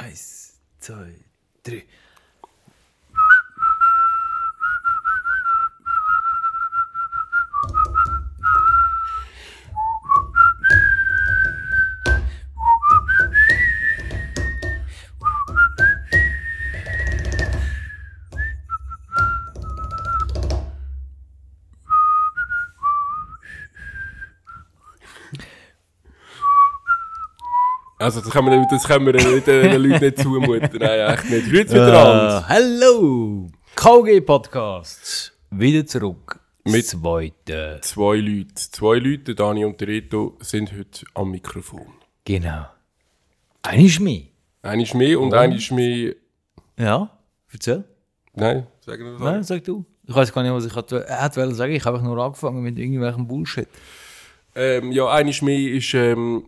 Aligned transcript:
Eins, 0.00 0.54
zwei, 0.78 1.14
drei. 1.62 1.84
Also, 28.00 28.22
das 28.22 28.30
können 28.30 28.50
wir, 28.50 28.66
das 28.70 28.84
können 28.84 29.04
wir 29.04 29.12
den, 29.12 29.44
den 29.44 29.82
Leuten 29.82 30.02
nicht 30.02 30.18
zumuten. 30.18 30.78
Nein, 30.78 31.00
echt 31.12 31.28
nicht. 31.28 31.50
Grüezi 31.50 31.74
miteinander. 31.74 32.38
Uh, 32.40 32.48
hallo! 32.48 33.46
KG 33.76 34.22
Podcast. 34.22 35.34
Wieder 35.50 35.84
zurück. 35.84 36.40
Mit- 36.64 36.86
zweiten. 36.86 37.82
Zwei 37.82 38.16
Leute. 38.16 38.54
Zwei 38.54 38.96
Leute, 38.96 39.34
Dani 39.34 39.66
und 39.66 39.82
Reto, 39.82 40.38
sind 40.40 40.72
heute 40.72 41.04
am 41.12 41.30
Mikrofon. 41.30 41.88
Genau. 42.24 42.68
Eine 43.60 43.84
ist 43.84 44.00
mehr. 44.00 44.22
Einer 44.62 44.82
ist 44.82 44.94
mehr 44.94 45.20
und 45.20 45.34
einer 45.34 45.56
ist 45.56 45.70
mehr. 45.70 46.14
Ja, 46.78 47.10
erzähl. 47.52 47.84
Nein, 48.32 48.66
sagen 48.80 49.04
wir 49.04 49.12
das 49.12 49.20
Nein, 49.20 49.42
sag 49.42 49.62
du. 49.64 49.84
Ich 50.06 50.14
weiß 50.14 50.32
gar 50.32 50.42
nicht, 50.42 50.52
was 50.52 50.64
ich 50.64 50.74
hatte, 50.74 51.06
äh, 51.06 51.22
hätte 51.22 51.54
sagen. 51.54 51.74
Ich 51.74 51.84
habe 51.84 51.98
einfach 51.98 52.08
nur 52.08 52.24
angefangen 52.24 52.62
mit 52.62 52.78
irgendwelchem 52.78 53.26
Bullshit. 53.26 53.68
Ähm, 54.54 54.90
ja, 54.90 55.06
einer 55.10 55.28
ist 55.28 55.42
mehr 55.42 55.58
ist. 55.74 55.92
Ähm, 55.92 56.44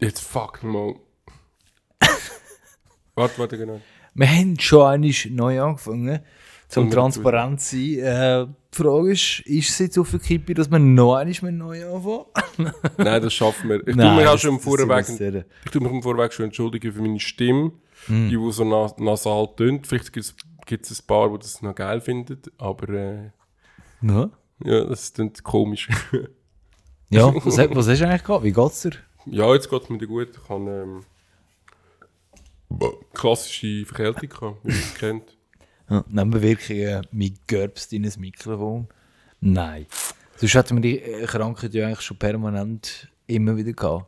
jetzt 0.00 0.20
fuck 0.20 0.62
mal. 0.62 0.94
warte, 3.14 3.38
warte, 3.38 3.58
genau. 3.58 3.80
Wir 4.14 4.28
haben 4.28 4.58
schon 4.58 4.86
einmal 4.86 5.12
neu 5.30 5.62
angefangen, 5.62 6.20
zum 6.68 6.90
transparent 6.90 7.60
zu 7.60 7.76
sein. 7.76 7.98
Äh, 7.98 8.46
die 8.74 8.76
Frage 8.82 9.12
ist, 9.12 9.40
ist 9.46 9.70
es 9.70 9.78
jetzt 9.78 9.98
auf 9.98 10.10
der 10.10 10.20
Kippe, 10.20 10.54
dass 10.54 10.70
wir 10.70 10.78
noch 10.78 11.14
einmal 11.16 11.52
neu 11.52 11.86
anfangen? 11.94 12.72
Nein, 12.98 13.22
das 13.22 13.32
schaffen 13.32 13.70
wir. 13.70 13.78
Ich 13.78 13.84
tue 13.94 13.96
Nein, 13.96 14.16
mich 14.16 14.26
auch 14.26 14.38
schon 14.38 14.54
im 14.54 14.60
Vorweg, 14.60 15.08
ich 15.08 15.70
tue 15.70 15.82
mich 15.82 15.92
im 15.92 16.02
Vorweg 16.02 16.32
schon 16.32 16.46
entschuldigen 16.46 16.92
für 16.92 17.00
meine 17.02 17.20
Stimme, 17.20 17.72
Hm. 18.06 18.28
die, 18.28 18.36
die 18.36 18.52
so 18.52 18.64
na 18.64 18.92
nasal 19.02 19.48
tönt. 19.56 19.86
Vielleicht 19.86 20.12
gibt 20.12 20.26
es 20.90 21.00
ein 21.00 21.06
paar, 21.06 21.30
die 21.30 21.38
das 21.40 21.60
noch 21.62 21.74
geil 21.74 22.00
finden, 22.00 22.40
aber 22.56 22.88
äh, 22.90 23.30
Ja. 24.02 24.30
ja, 24.64 24.84
das 24.84 25.12
klingt 25.12 25.42
komisch. 25.42 25.88
Ja, 27.10 27.34
was, 27.34 27.56
was 27.56 27.88
hast 27.88 28.00
du 28.02 28.06
eigentlich 28.06 28.22
gehabt? 28.22 28.44
Wie 28.44 28.52
geht's 28.52 28.82
dir? 28.82 28.90
Ja, 29.30 29.54
jetzt 29.54 29.68
geht 29.70 29.82
es 29.82 29.88
mir 29.88 29.98
gut. 30.06 30.28
Ich 30.32 30.48
habe 30.48 30.70
ähm, 30.70 31.04
klassische 33.14 33.84
Verkältung 33.86 34.28
gehabt, 34.28 34.58
wie 34.64 34.68
man 34.72 34.78
es 34.80 34.94
kennt. 34.94 35.22
Ja, 35.90 36.04
Nebenwirkungen 36.06 37.06
mit 37.12 37.48
Gerbst 37.48 37.94
in 37.94 38.04
ein 38.04 38.12
Mikrofon? 38.18 38.88
Nein. 39.40 39.86
Sonst 40.36 40.54
hatten 40.54 40.76
wir 40.76 40.82
die 40.82 40.98
äh, 41.00 41.24
Krankheit 41.24 41.72
ja 41.72 41.86
eigentlich 41.86 42.02
schon 42.02 42.18
permanent 42.18 43.08
immer 43.26 43.56
wieder 43.56 43.72
gehabt. 43.72 44.04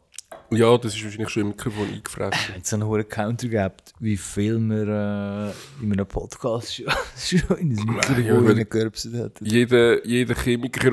Ja, 0.50 0.76
das 0.76 0.94
ist 0.94 1.02
wahrscheinlich 1.04 1.30
schon 1.30 1.40
im 1.44 1.48
Mikrofon 1.48 1.88
eingefressen. 1.88 2.38
Wenn 2.52 2.60
es 2.60 2.74
einen 2.74 2.84
hohen 2.84 3.08
Counter 3.08 3.48
gibt, 3.48 3.94
wie 3.98 4.18
viel 4.18 4.58
wir 4.58 4.88
äh, 4.88 5.82
in 5.82 5.90
einem 5.94 6.06
Podcast 6.06 6.74
schon, 6.76 6.84
schon 7.16 7.56
in 7.56 7.70
ein 7.78 7.78
Ja, 7.78 8.14
Mikrofon 8.14 8.46
weil- 8.58 8.64
gerbst 8.66 9.08
hätten. 9.10 9.46
Jeder, 9.46 10.06
jeder 10.06 10.34
Chemiker 10.34 10.92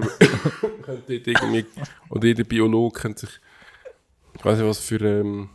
könnte 0.83 1.13
irgendwie, 1.15 1.65
oder 2.09 2.27
jeder 2.27 2.45
Biologe 2.45 2.97
könnte 2.97 3.25
sich, 3.25 3.41
ich 4.37 4.45
weiß 4.45 4.57
nicht 4.59 4.67
was 4.67 4.79
für 4.79 5.01
ähm, 5.01 5.49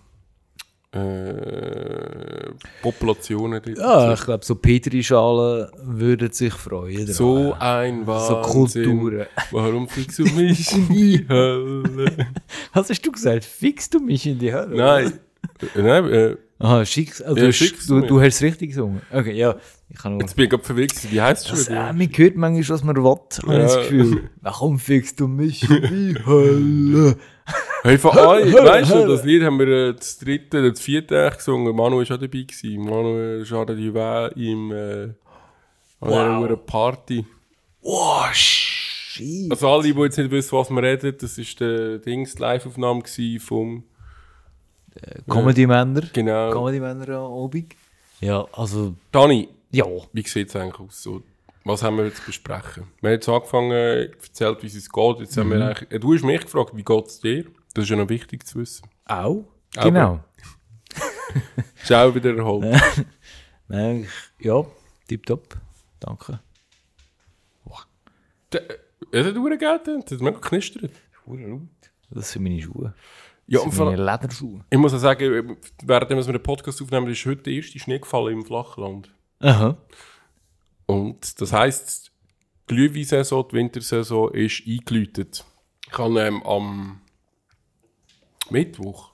äh, 0.92 2.50
Populationen 2.83 3.62
dort. 3.64 3.78
Ja, 3.78 4.12
ich 4.12 4.24
glaube, 4.24 4.44
so 4.44 4.55
Petrischalen 4.56 5.69
würden 5.83 6.33
sich 6.33 6.52
freuen. 6.52 7.06
So 7.06 7.55
ein 7.58 8.00
so 8.00 8.06
Wahnsinn. 8.08 8.42
Kulturen. 8.84 9.27
Warum 9.51 9.89
fliegst 9.89 10.18
du 10.18 10.24
mich 10.24 10.73
in 10.73 10.89
die 10.89 11.27
Hölle? 11.29 12.29
Was 12.74 12.90
hast 12.90 13.06
du 13.06 13.12
gesagt? 13.12 13.45
Fixst 13.45 13.95
du 13.95 14.01
mich 14.01 14.27
in 14.27 14.39
die 14.39 14.52
Hölle? 14.52 14.77
Nein. 14.77 15.12
Äh, 15.74 15.83
Nein, 15.83 16.05
äh, 16.12 16.36
Aha, 16.58 16.85
schickst, 16.85 17.24
also 17.24 17.36
Ja, 17.40 17.46
du, 17.46 17.52
schickst 17.52 17.90
du, 17.90 18.01
du 18.02 18.20
hast 18.20 18.36
es 18.36 18.42
richtig 18.42 18.68
gesungen. 18.70 19.02
Okay, 19.12 19.33
ja. 19.33 19.56
Ich 19.89 19.98
kann 19.98 20.20
jetzt 20.20 20.36
bin 20.36 20.45
ich 20.45 20.51
gerade 20.51 20.62
verwirrt. 20.62 20.90
gewesen. 20.90 21.08
Wie 21.11 21.20
heisst 21.20 21.46
es 21.46 21.51
Das, 21.51 21.64
schon 21.67 21.74
äh, 21.74 21.79
wieder? 21.79 21.92
man 21.92 22.08
hört 22.17 22.36
manchmal, 22.36 22.68
was 22.77 22.85
man 22.85 22.96
will, 22.96 23.05
habe 23.05 23.27
ich 23.56 23.62
das 23.62 23.74
Ja. 23.74 23.83
Gefühl. 23.83 24.30
Warum 24.42 24.79
fickst 24.79 25.18
du 25.18 25.27
mich 25.27 25.68
in 25.68 26.14
die 26.14 26.24
Hölle? 26.24 27.17
Hey, 27.83 27.98
von 27.98 28.11
euch, 28.19 28.53
weißt 28.55 28.92
du, 28.95 29.07
das 29.08 29.25
Lied 29.25 29.42
haben 29.42 29.58
wir 29.58 29.69
äh, 29.69 29.95
das 29.95 30.19
dritte, 30.19 30.70
das 30.70 30.80
vierte 30.80 31.30
gesungen. 31.36 31.75
Manu 31.75 31.97
war 31.97 32.03
auch 32.03 32.08
dabei. 32.08 32.27
Gewesen. 32.27 32.85
Manu 32.85 33.42
Jardin 33.42 33.79
Juvel 33.79 34.33
im 34.36 34.73
äh, 34.73 35.08
an 36.01 36.13
einer 36.13 36.41
Wow. 36.41 36.51
wow. 36.51 36.67
Party. 36.67 37.25
Oh, 37.83 38.23
shit. 38.33 39.51
Also 39.51 39.69
alle, 39.69 39.83
die 39.83 39.91
jetzt 40.01 40.19
nicht 40.19 40.30
wissen, 40.30 40.57
was 40.57 40.70
wir 40.70 40.83
reden, 40.83 41.17
das 41.20 41.39
war 41.39 41.45
der 41.61 41.98
Dings, 41.98 42.35
die 42.35 42.42
Live-Aufnahme 42.42 43.03
vom... 43.41 43.85
Comedy-Männer. 45.29 46.03
Genau. 46.13 46.51
Comedy-Männer 46.51 47.09
an 47.09 47.24
Obig. 47.24 47.77
Ja, 48.20 48.47
also... 48.53 48.95
Dani, 49.11 49.48
Ja. 49.70 49.86
wie 50.13 50.23
sieht 50.23 50.48
es 50.48 50.57
eigentlich 50.57 50.79
aus? 50.80 51.03
So, 51.03 51.23
was 51.64 51.83
haben 51.83 51.96
wir 51.96 52.05
jetzt 52.06 52.18
zu 52.18 52.27
besprechen? 52.27 52.84
Wir 53.00 53.11
haben 53.11 53.14
jetzt 53.14 53.28
angefangen, 53.28 53.70
äh, 53.73 54.05
erzählt, 54.06 54.62
wie 54.62 54.67
es 54.67 54.89
geht. 54.90 55.18
Jetzt 55.20 55.36
haben 55.36 55.48
Mhm. 55.48 55.52
wir 55.52 55.67
eigentlich, 55.67 55.90
äh, 55.92 55.98
du 55.98 56.14
hast 56.14 56.24
mich 56.24 56.40
gefragt, 56.40 56.73
wie 56.77 56.83
geht 56.84 57.06
es 57.06 57.20
dir? 57.20 57.45
Das 57.74 57.84
ist 57.84 57.90
ja 57.90 57.96
noch 57.96 58.08
wichtig 58.08 58.46
zu 58.46 58.58
wissen. 58.61 58.86
Auch? 59.06 59.45
Genau. 59.74 60.20
Ist 61.83 61.90
auch 61.92 62.14
wieder 62.14 62.36
erholt. 62.36 62.67
Nein, 63.68 64.06
ja, 64.39 64.64
tipptopp. 65.08 65.56
Danke. 65.98 66.40
Es 69.11 69.27
hat 69.27 69.36
Uhren 69.36 69.58
gegeben, 69.58 70.02
das 70.05 70.12
hat 70.12 70.20
mega 70.20 70.39
knistert. 70.39 70.92
Das 72.11 72.30
sind 72.33 72.42
meine 72.42 72.61
Schuhe. 72.61 72.94
Ja, 73.46 73.62
Das 73.64 73.74
sind 73.74 73.84
meine 73.84 74.02
Lederschuhe. 74.02 74.64
ich 74.70 74.79
muss 74.79 74.94
auch 74.94 74.98
sagen, 74.98 75.56
während 75.83 76.11
wir 76.11 76.33
den 76.33 76.42
Podcast 76.42 76.80
aufnehmen, 76.83 77.08
ist 77.08 77.24
heute 77.27 77.42
der 77.42 77.55
erste 77.55 77.79
Schnee 77.79 77.98
gefallen 77.98 78.34
im 78.34 78.44
Flachland. 78.44 79.12
Aha. 79.40 79.77
Und 80.86 81.40
das 81.40 81.52
heisst, 81.52 82.10
die 82.68 82.74
Glühweinsaison, 82.74 83.46
die 83.50 83.56
Wintersaison 83.56 84.32
ist 84.34 84.62
eingeläutet. 84.66 85.44
Ich 85.86 85.98
habe 85.98 86.20
ähm, 86.20 86.42
am 86.44 87.00
Mittwoch 88.50 89.12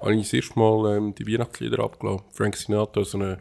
habe 0.00 0.14
ich 0.16 0.22
das 0.22 0.32
erste 0.34 0.58
Mal 0.58 0.96
ähm, 0.96 1.14
die 1.14 1.26
Weihnachtslieder 1.26 1.82
abgeladen. 1.82 2.24
Frank 2.32 2.56
Sinatra, 2.56 3.04
so 3.04 3.18
eine 3.18 3.38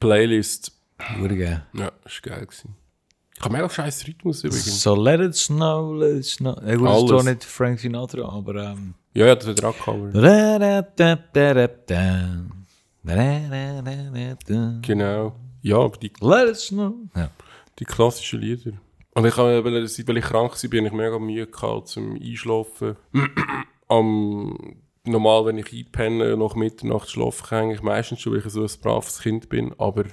Playlist. 0.00 0.72
Urgeil. 1.20 1.66
Ja, 1.74 1.92
das 2.02 2.20
war 2.24 2.32
geil. 2.32 2.46
Gewesen. 2.46 2.74
Ich 3.36 3.42
habe 3.42 3.52
mega 3.52 3.68
scheiß 3.68 4.06
Rhythmus 4.06 4.44
übrigens. 4.44 4.82
So, 4.82 4.94
let 4.94 5.20
it 5.20 5.34
snow, 5.34 5.94
let 5.94 6.16
it 6.16 6.24
snow. 6.24 6.56
Ist 6.56 6.82
Alles. 6.82 7.10
zwar 7.10 7.22
nicht 7.22 7.44
Frank 7.44 7.78
Sinatra, 7.78 8.26
aber... 8.28 8.54
Ähm, 8.56 8.94
Ja, 9.12 9.26
ja, 9.26 9.34
das 9.34 9.46
hat 9.46 9.60
er 9.60 9.68
auch 9.68 9.74
da. 11.86 12.46
Genau. 14.82 15.36
Ja, 15.66 15.78
aber 15.78 15.96
die, 15.96 16.12
Let 16.20 16.48
it 16.48 16.56
snow. 16.56 16.94
Ja. 17.16 17.28
die 17.80 17.84
klassischen 17.84 18.40
Lieder. 18.40 18.74
Und 19.14 19.26
ich 19.26 19.36
habe, 19.36 19.64
weil, 19.64 19.74
weil 19.74 20.16
ich 20.16 20.24
krank 20.24 20.62
war, 20.62 20.70
bin 20.70 20.86
ich 20.86 20.92
mega 20.92 21.18
Mühe 21.18 21.44
gehabt 21.48 21.88
zum 21.88 22.14
Einschlafen. 22.14 22.96
Am, 23.88 24.76
normal, 25.02 25.46
wenn 25.46 25.58
ich 25.58 25.72
einpenne, 25.72 26.36
nach 26.36 26.54
Mitternacht 26.54 27.10
schlafe 27.10 27.42
ich 27.44 27.52
eigentlich 27.52 27.82
meistens 27.82 28.20
schon, 28.20 28.32
weil 28.34 28.46
ich 28.46 28.52
so 28.52 28.62
ein 28.62 28.70
braves 28.80 29.18
Kind 29.18 29.48
bin. 29.48 29.74
Aber 29.76 30.04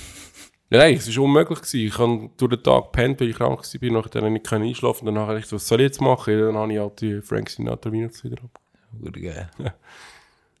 nein, 0.70 0.94
es 0.94 1.14
war 1.14 1.24
unmöglich. 1.24 1.58
Gewesen. 1.58 1.86
Ich 1.88 1.98
habe 1.98 2.30
durch 2.38 2.54
den 2.54 2.62
Tag 2.62 2.84
gepennt, 2.84 3.20
weil 3.20 3.28
ich 3.28 3.36
krank 3.36 3.60
war, 3.60 3.90
nachher 3.90 4.20
dann 4.22 4.32
nicht 4.32 4.50
einschlafen. 4.50 5.04
Dann 5.04 5.18
habe 5.18 5.38
ich 5.38 5.44
so, 5.44 5.56
was 5.56 5.68
soll 5.68 5.80
ich 5.80 5.88
jetzt 5.88 6.00
machen? 6.00 6.38
Dann 6.38 6.56
habe 6.56 6.72
ich 6.72 6.78
halt 6.78 7.02
die 7.02 7.20
Frank 7.20 7.50
Sinatra 7.50 7.92
Weihnachtslieder 7.92 8.42
ab. 8.42 8.60
Urgeil. 8.98 9.50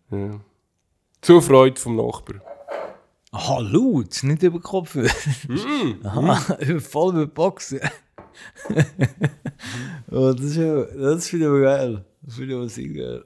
Ja. 0.08 0.38
Zur 1.20 1.42
Freude 1.42 1.80
vom 1.80 1.96
Nachbarn. 1.96 2.40
Aha, 3.32 3.60
laut, 3.60 4.22
nicht 4.22 4.42
über 4.42 4.58
den 4.58 4.62
Kopf. 4.62 4.94
Mm. 4.94 6.00
Aha, 6.04 6.36
voll 6.80 7.14
über 7.14 7.26
Boxen. 7.26 7.80
oh, 10.10 10.32
das 10.32 10.44
ist 10.44 10.56
ja, 10.56 10.84
das 10.84 11.28
finde 11.28 11.46
ich 11.46 11.50
aber 11.50 11.60
geil. 11.60 12.04
Das 12.22 12.34
finde 12.36 12.52
ich 12.52 12.56
aber 12.56 12.68
sehr 12.68 12.88
geil. 12.88 13.24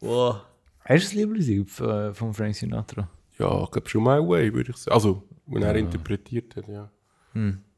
wow. 0.00 0.40
Hast 0.84 1.04
du 1.04 1.06
das 1.06 1.12
Lieblingslied 1.12 1.70
von 1.70 2.34
Frank 2.34 2.54
Sinatra? 2.54 3.08
Ja, 3.38 3.62
ich 3.62 3.70
glaube 3.70 3.88
schon 3.88 4.02
My 4.02 4.18
Way, 4.18 4.52
würde 4.52 4.70
ich 4.70 4.76
sagen. 4.76 4.94
Also, 4.94 5.22
wenn 5.46 5.62
er 5.62 5.76
interpretiert 5.76 6.56
hat, 6.56 6.68
ja. 6.68 6.90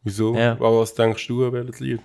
Wieso? 0.02 0.35
Ja. 0.35 0.58
Was 0.58 0.94
denkst 0.94 1.26
du 1.26 1.44
an 1.44 1.52
welches 1.52 1.81
Lied? 1.81 2.00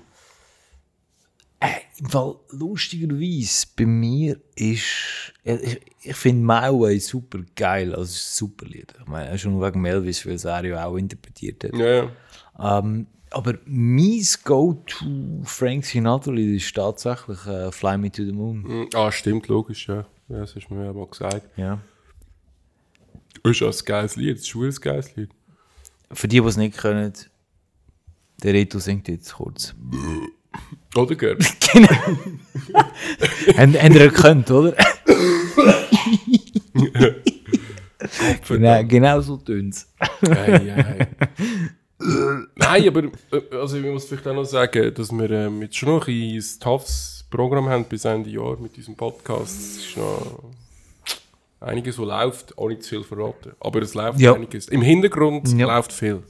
Äh, 1.59 1.67
Im 1.99 2.09
Fall, 2.09 2.35
lustigerweise, 2.51 3.67
bei 3.77 3.85
mir 3.85 4.37
ist, 4.55 5.33
ja, 5.43 5.55
ich, 5.55 5.79
ich 6.01 6.15
finde 6.15 6.43
My 6.45 6.69
Way 6.69 6.99
super 6.99 7.39
geil, 7.55 7.91
also 7.91 8.03
es 8.03 8.15
ist 8.15 8.33
ein 8.33 8.37
super 8.47 8.65
Lied. 8.65 8.93
Ich 8.99 9.07
meine, 9.07 9.37
schon 9.37 9.61
wegen 9.61 9.81
Melvis, 9.81 10.25
weil 10.25 10.33
es 10.33 10.43
er 10.45 10.65
ja 10.65 10.85
auch 10.85 10.97
interpretiert 10.97 11.63
hat. 11.63 11.73
Ja, 11.75 12.03
ja. 12.03 12.79
Ähm, 12.79 13.07
aber 13.31 13.55
mein 13.65 14.23
Go-To 14.43 15.41
Frank 15.43 15.85
Sinatra 15.85 16.31
Lied 16.31 16.57
ist 16.61 16.75
tatsächlich 16.75 17.45
äh, 17.47 17.71
Fly 17.71 17.97
Me 17.97 18.11
to 18.11 18.23
the 18.23 18.31
Moon. 18.31 18.59
Mm, 18.61 18.89
Ah, 18.93 19.11
stimmt, 19.11 19.47
logisch, 19.47 19.87
ja. 19.87 20.05
Ja, 20.27 20.39
das 20.39 20.55
hast 20.55 20.67
du 20.69 20.73
mir 20.73 20.85
ja 20.85 20.93
mal 20.93 21.07
gesagt. 21.07 21.47
Ja. 21.57 21.79
Ist 23.43 23.59
ja 23.59 23.67
ein 23.67 23.75
geiles 23.85 24.15
Lied, 24.15 24.37
das 24.37 24.45
ist 24.47 24.55
ein 24.55 24.81
geiles 24.81 25.15
Lied. 25.15 25.29
Für 26.11 26.27
die, 26.27 26.39
die 26.41 26.47
es 26.47 26.57
nicht 26.57 26.77
können, 26.77 27.13
der 28.43 28.53
Reto 28.53 28.79
singt 28.79 29.07
jetzt 29.07 29.33
kurz. 29.33 29.73
Oder, 30.95 31.15
Gerd? 31.15 31.43
Genau. 31.73 31.89
Habt 33.57 33.73
ihr 33.95 34.01
erkannt, 34.01 34.49
oder? 34.51 34.73
genau, 38.47 38.83
genau 38.85 39.21
so 39.21 39.37
tönt 39.37 39.73
es. 39.73 39.87
Ei, 40.29 40.53
ei. 40.73 41.07
Nein, 42.55 42.87
aber 42.87 43.03
äh, 43.31 43.55
also 43.55 43.77
ich 43.77 43.85
muss 43.85 44.05
vielleicht 44.05 44.27
auch 44.27 44.33
noch 44.35 44.43
sagen, 44.45 44.93
dass 44.93 45.11
wir 45.11 45.29
ähm, 45.31 45.61
jetzt 45.61 45.77
schon 45.77 45.89
noch 45.89 46.07
ein 46.07 46.43
toughes 46.59 47.25
Programm 47.29 47.67
haben 47.69 47.85
bis 47.85 48.05
Ende 48.05 48.29
Jahr 48.29 48.57
mit 48.57 48.75
diesem 48.77 48.95
Podcast. 48.95 49.57
Es 49.57 49.77
ist 49.87 49.97
noch 49.97 50.43
einiges, 51.61 51.97
was 51.97 52.05
läuft, 52.05 52.53
nicht 52.67 52.83
zu 52.83 52.89
viel 52.89 53.03
verraten. 53.03 53.53
Aber 53.59 53.81
es 53.81 53.93
läuft 53.93 54.19
Ja. 54.19 54.33
einiges. 54.33 54.67
Im 54.67 54.81
Hintergrund 54.81 55.51
Ja. 55.57 55.67
läuft 55.67 55.93
viel. 55.93 56.23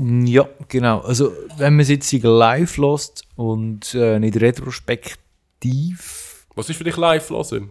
Ja, 0.00 0.48
genau. 0.68 1.00
Also, 1.00 1.32
wenn 1.56 1.72
man 1.74 1.80
es 1.80 1.88
jetzt 1.88 2.12
live 2.12 2.76
lässt 2.76 3.22
und 3.34 3.94
äh, 3.94 4.20
nicht 4.20 4.40
retrospektiv 4.40 6.46
Was 6.54 6.70
ist 6.70 6.76
für 6.76 6.84
dich 6.84 6.96
live 6.96 7.28
hören? 7.30 7.70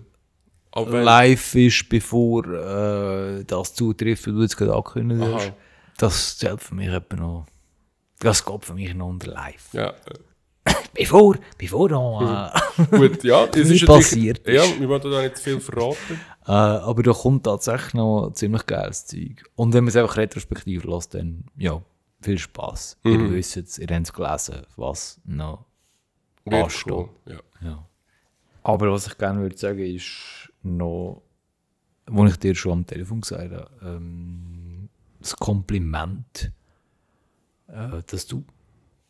Live 0.76 1.56
ist, 1.56 1.88
bevor 1.90 2.46
äh, 2.46 3.44
das 3.46 3.74
zutrifft, 3.74 4.28
was 4.28 4.34
du 4.34 4.42
jetzt 4.42 4.58
gerade 4.58 4.76
angekündigt 4.76 5.22
hast, 5.34 5.54
das 5.98 6.38
zählt 6.38 6.62
für 6.62 6.76
mich 6.76 6.90
etwa 6.90 7.16
noch. 7.16 7.46
Das 8.20 8.44
geht 8.46 8.66
für 8.66 8.74
mich 8.74 8.94
noch 8.94 9.08
unter 9.08 9.32
live. 9.32 9.70
Ja, 9.74 9.94
Bevor, 10.94 11.36
bevor 11.58 11.90
noch. 11.90 12.52
Äh, 12.82 12.86
gut, 12.98 13.24
ja. 13.24 13.46
Es 13.54 13.70
ist 13.70 13.86
passiert 13.86 14.46
Ja, 14.48 14.64
wir 14.80 14.90
wollen 14.90 15.02
da 15.02 15.22
nicht 15.22 15.40
viel 15.40 15.60
verraten. 15.62 16.20
äh, 16.46 16.52
aber 16.52 17.04
da 17.04 17.14
kommt 17.14 17.46
tatsächlich 17.46 17.94
noch 17.94 18.32
ziemlich 18.34 18.66
geiles 18.66 19.06
Zeug. 19.06 19.46
Und 19.56 19.74
wenn 19.74 19.86
man 19.86 19.90
es 19.90 19.96
einfach 19.96 20.18
retrospektiv 20.18 20.84
lässt, 20.84 21.14
dann 21.14 21.46
ja, 21.58 21.82
viel 22.22 22.38
Spaß. 22.38 22.98
Mhm. 23.04 23.12
Ihr 23.12 23.32
wisst 23.32 23.58
es, 23.58 23.78
ihr 23.80 23.88
habt 23.90 24.08
es 24.08 24.14
gelesen, 24.14 24.66
was 24.76 25.20
noch 25.26 25.66
Wird 26.46 26.64
ansteht. 26.64 26.94
kommen, 26.94 27.10
Ja. 27.26 27.40
Ja. 27.62 27.88
Aber 28.64 28.92
was 28.92 29.08
ich 29.08 29.18
gerne 29.18 29.40
würde 29.42 29.58
sagen, 29.58 29.80
ist 29.80 30.52
noch, 30.62 31.22
was 32.06 32.32
ich 32.32 32.38
dir 32.40 32.56
schon 32.56 32.72
am 32.74 32.86
Telefon 32.86 33.22
gesagt 33.22 33.52
habe, 33.52 33.70
ähm, 33.82 34.90
das 35.20 35.36
Kompliment, 35.36 36.52
äh, 37.68 38.02
dass 38.06 38.28
du 38.28 38.44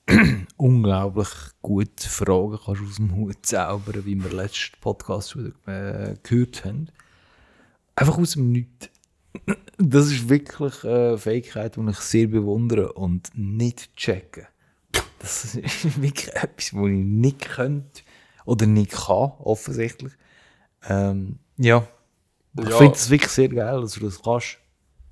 unglaublich 0.57 1.29
gut 1.61 1.99
Fragen 1.99 2.59
kannst 2.63 2.81
aus 2.81 2.95
dem 2.95 3.15
Hut 3.15 3.45
zaubern, 3.45 4.05
wie 4.05 4.15
wir 4.15 4.31
letzten 4.31 4.79
Podcast 4.79 5.35
wieder 5.35 5.51
äh, 5.65 6.15
gehört 6.23 6.63
haben. 6.63 6.89
Einfach 7.95 8.17
aus 8.17 8.33
dem 8.33 8.51
Nichts. 8.51 8.89
Das 9.79 10.07
ist 10.07 10.27
wirklich 10.27 10.83
eine 10.83 11.17
Fähigkeit, 11.19 11.75
die 11.75 11.89
ich 11.91 11.97
sehr 11.99 12.27
bewundere 12.27 12.93
und 12.93 13.29
nicht 13.35 13.95
checke. 13.95 14.47
Das 15.19 15.45
ist 15.55 16.01
wirklich 16.01 16.29
etwas, 16.35 16.73
was 16.73 16.87
ich 16.89 17.05
nicht 17.05 17.41
könnte 17.41 18.01
oder 18.45 18.65
nicht 18.65 18.91
kann, 18.93 19.31
offensichtlich. 19.39 20.13
Ähm, 20.89 21.37
ja, 21.57 21.87
ich 22.59 22.69
Ja. 22.69 22.77
finde 22.77 22.93
es 22.95 23.09
wirklich 23.09 23.31
sehr 23.31 23.49
geil, 23.49 23.81
dass 23.81 23.93
du 23.93 23.99
das 23.99 24.21
kannst. 24.21 24.57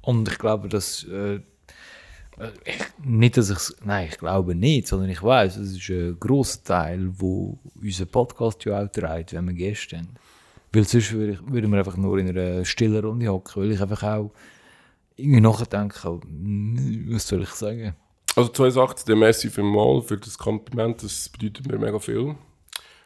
Und 0.02 0.28
ich 0.28 0.38
glaube, 0.40 0.68
dass. 0.70 1.04
Äh, 1.04 1.36
äh, 1.36 2.52
ich, 2.66 2.78
nicht, 3.04 3.38
dass 3.38 3.50
ich 3.50 3.76
Nein, 3.86 4.10
ich 4.12 4.18
glaube 4.18 4.56
nicht, 4.56 4.88
sondern 4.88 5.10
ich 5.10 5.22
weiß, 5.22 5.58
es 5.58 5.74
ist 5.74 5.90
ein 5.90 6.20
grosser 6.20 6.64
Teil, 6.64 7.10
wo 7.20 7.60
unser 7.82 8.06
Podcast 8.06 8.66
ja 8.66 8.84
auch 8.84 8.92
trägt, 8.92 9.34
wenn 9.34 9.46
wir 9.48 9.54
Gäste 9.54 9.98
haben. 9.98 10.16
Weil 10.76 10.84
sonst 10.84 11.14
würde 11.14 11.34
ich, 11.34 11.40
würden 11.48 11.72
wir 11.72 11.78
einfach 11.78 11.96
nur 11.96 12.18
in 12.18 12.28
einer 12.28 12.66
stillen 12.66 13.04
Runde 13.04 13.30
hocken, 13.30 13.64
weil 13.64 13.72
ich 13.72 13.82
einfach 13.82 14.04
auch 14.04 14.32
irgendwie 15.16 15.40
nachdenke, 15.40 16.04
hm, 16.04 17.06
was 17.12 17.28
soll 17.28 17.44
ich 17.44 17.50
sagen? 17.52 17.96
Also 18.36 18.50
zwei 18.50 18.70
Sachen 18.70 18.98
zu 18.98 19.06
dem 19.06 19.20
Messi 19.20 19.50
für 19.50 19.64
mal 19.64 20.02
für 20.02 20.18
das 20.18 20.38
Kompliment, 20.38 21.02
das 21.02 21.30
bedeutet 21.30 21.72
mir 21.72 21.80
mega 21.80 21.98
viel. 22.00 22.36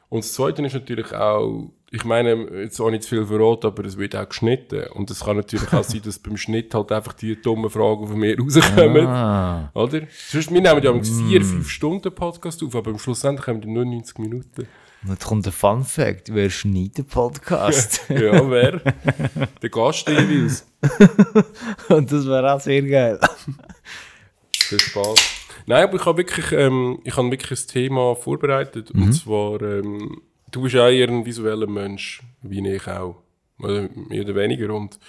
Und 0.10 0.24
das 0.24 0.34
Zweite 0.34 0.66
ist 0.66 0.74
natürlich 0.74 1.14
auch, 1.14 1.70
ich 1.92 2.04
meine, 2.04 2.48
jetzt 2.62 2.80
auch 2.80 2.90
nicht 2.90 3.04
zu 3.04 3.10
viel 3.10 3.26
verraten, 3.28 3.68
aber 3.68 3.86
es 3.86 3.96
wird 4.00 4.16
auch 4.16 4.28
geschnitten. 4.28 4.88
Und 4.94 5.12
es 5.12 5.20
kann 5.20 5.38
natürlich 5.38 5.72
auch 5.72 5.84
sein, 5.84 6.02
dass 6.06 6.18
beim 6.18 6.38
Schnitt 6.38 6.74
halt 6.74 6.92
einfach 6.92 7.14
die 7.14 7.40
dummen 7.40 7.70
Fragen 7.70 8.08
von 8.08 8.18
mir 8.18 8.36
rauskommen. 8.40 9.06
Ah, 9.06 9.70
Oder? 9.76 10.02
Sonst, 10.10 10.52
wir 10.52 10.62
nehmen 10.62 10.84
ja 10.84 10.92
mm. 10.92 11.04
vier, 11.04 11.46
fünf 11.46 11.70
Stunden 11.70 12.12
Podcast 12.14 12.64
auf, 12.64 12.76
aber 12.76 12.90
am 12.90 12.98
Schluss 12.98 13.24
haben 13.24 13.38
wir 13.38 13.68
nur 13.68 13.86
90 13.86 14.18
Minuten. 14.18 14.68
Jetzt 15.08 15.26
kommt 15.26 15.46
ein 15.46 15.52
Fun 15.52 15.84
Fact, 15.84 16.34
wer 16.34 16.50
schneidet 16.50 16.98
den 16.98 17.06
Podcast? 17.06 18.02
Ja, 18.10 18.50
wer? 18.50 18.82
Der 19.62 19.70
Gast 19.70 20.08
jeweils. 20.08 20.66
und 21.90 22.12
das 22.12 22.26
wäre 22.26 22.54
auch 22.54 22.60
sehr 22.60 22.82
geil. 22.82 23.20
Viel 24.58 24.80
Spaß. 24.80 25.20
Nein, 25.66 25.84
aber 25.84 25.96
ich 25.96 26.06
habe 26.06 26.18
wirklich, 26.18 26.52
ähm, 26.52 27.00
ich 27.04 27.16
habe 27.16 27.32
wirklich 27.32 27.60
ein 27.60 27.68
Thema 27.68 28.16
vorbereitet. 28.16 28.92
Und 28.92 29.14
zwar, 29.14 29.62
ähm, 29.62 30.22
du 30.52 30.64
bist 30.64 30.76
auch 30.76 30.88
eher 30.88 31.08
ein 31.08 31.26
visueller 31.26 31.68
Mensch, 31.68 32.22
wie 32.42 32.68
ich 32.68 32.88
auch. 32.88 33.22
Oder 33.60 33.90
mehr 34.10 34.24
oder 34.24 34.36
weniger. 34.36 34.74
Und 34.74 35.00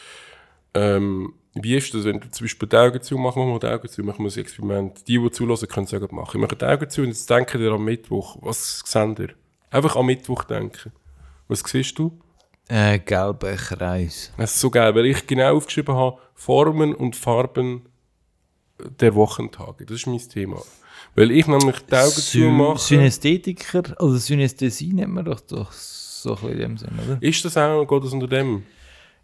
ähm, 0.75 1.33
wie 1.55 1.77
ist 1.77 1.93
das, 1.95 2.05
wenn 2.05 2.21
du 2.21 2.31
zum 2.31 2.45
Beispiel 2.45 2.69
die 2.69 2.77
Augen 2.77 3.01
zu 3.01 3.17
machen, 3.19 3.43
wir 3.43 3.47
mal 3.47 3.59
die 3.59 3.67
Augen 3.67 3.89
zu, 3.89 4.03
machen 4.03 4.25
wir 4.25 4.31
ein 4.31 4.39
Experiment. 4.39 5.09
Die, 5.09 5.19
die 5.19 5.31
zulassen, 5.31 5.69
können 5.69 5.87
es 5.87 5.95
auch 5.95 6.11
machen. 6.11 6.37
Ich 6.37 6.41
mache 6.41 6.57
die 6.57 6.65
Augen 6.65 6.91
zu 6.91 7.03
und 7.03 7.09
jetzt 7.09 7.29
denken 7.29 7.61
ihr 7.61 7.73
am 7.73 7.85
Mittwoch. 7.85 8.37
Was 8.41 8.83
seht 8.85 9.19
ihr? 9.19 9.40
Einfach 9.71 9.97
am 9.97 10.07
Mittwoch 10.07 10.45
denken. 10.45 10.93
Was 11.49 11.61
siehst 11.61 11.99
du? 11.99 12.19
Äh, 12.69 12.99
gelber 13.01 13.55
Kreis. 13.55 14.33
Das 14.37 14.55
ist 14.55 14.61
so 14.61 14.71
geil, 14.71 14.95
weil 14.95 15.07
ich 15.07 15.27
genau 15.27 15.57
aufgeschrieben 15.57 15.95
habe, 15.95 16.19
Formen 16.35 16.95
und 16.95 17.17
Farben 17.17 17.83
der 18.79 19.15
Wochentage. 19.15 19.87
Das 19.87 19.97
ist 19.97 20.07
mein 20.07 20.19
Thema. 20.19 20.63
Weil 21.15 21.31
ich 21.33 21.47
nämlich 21.47 21.81
die 21.81 21.95
Augen 21.95 22.11
Sy 22.11 22.41
zumache. 22.41 22.79
Synästhetiker 22.79 24.01
oder 24.01 24.19
Synästhesie 24.19 24.93
nennt 24.93 25.13
man 25.13 25.25
doch, 25.25 25.41
doch 25.41 25.73
so 25.73 26.37
ein 26.37 26.49
in 26.51 26.59
dem 26.59 26.79
Sinn, 26.79 26.99
oder? 27.05 27.19
Ist 27.21 27.45
das 27.45 27.57
auch, 27.57 27.85
geht 27.85 28.05
das 28.05 28.13
unter 28.13 28.29
dem? 28.29 28.65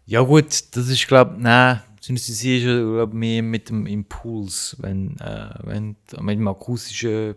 Ja 0.05 0.21
gut, 0.21 0.75
das 0.75 0.87
ist 0.87 1.07
glaube 1.07 1.35
ich, 1.35 1.43
nein, 1.43 1.81
Synästhesie 2.01 2.57
ist 2.57 2.63
ja 2.65 2.77
glaub, 2.77 3.13
mehr 3.13 3.43
mit 3.43 3.69
dem 3.69 3.85
Impuls, 3.85 4.75
wenn, 4.79 5.17
äh, 5.19 5.49
wenn 5.63 5.95
mit 6.21 6.37
dem 6.37 6.47
akustischen 6.47 7.35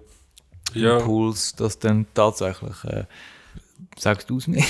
Ja. 0.75 0.99
Impuls, 0.99 1.55
das 1.55 1.78
dann 1.78 2.06
tatsächlich, 2.14 2.84
äh, 2.84 3.05
sagst 3.99 4.28
du 4.31 4.38
es 4.38 4.46
mir? 4.46 4.62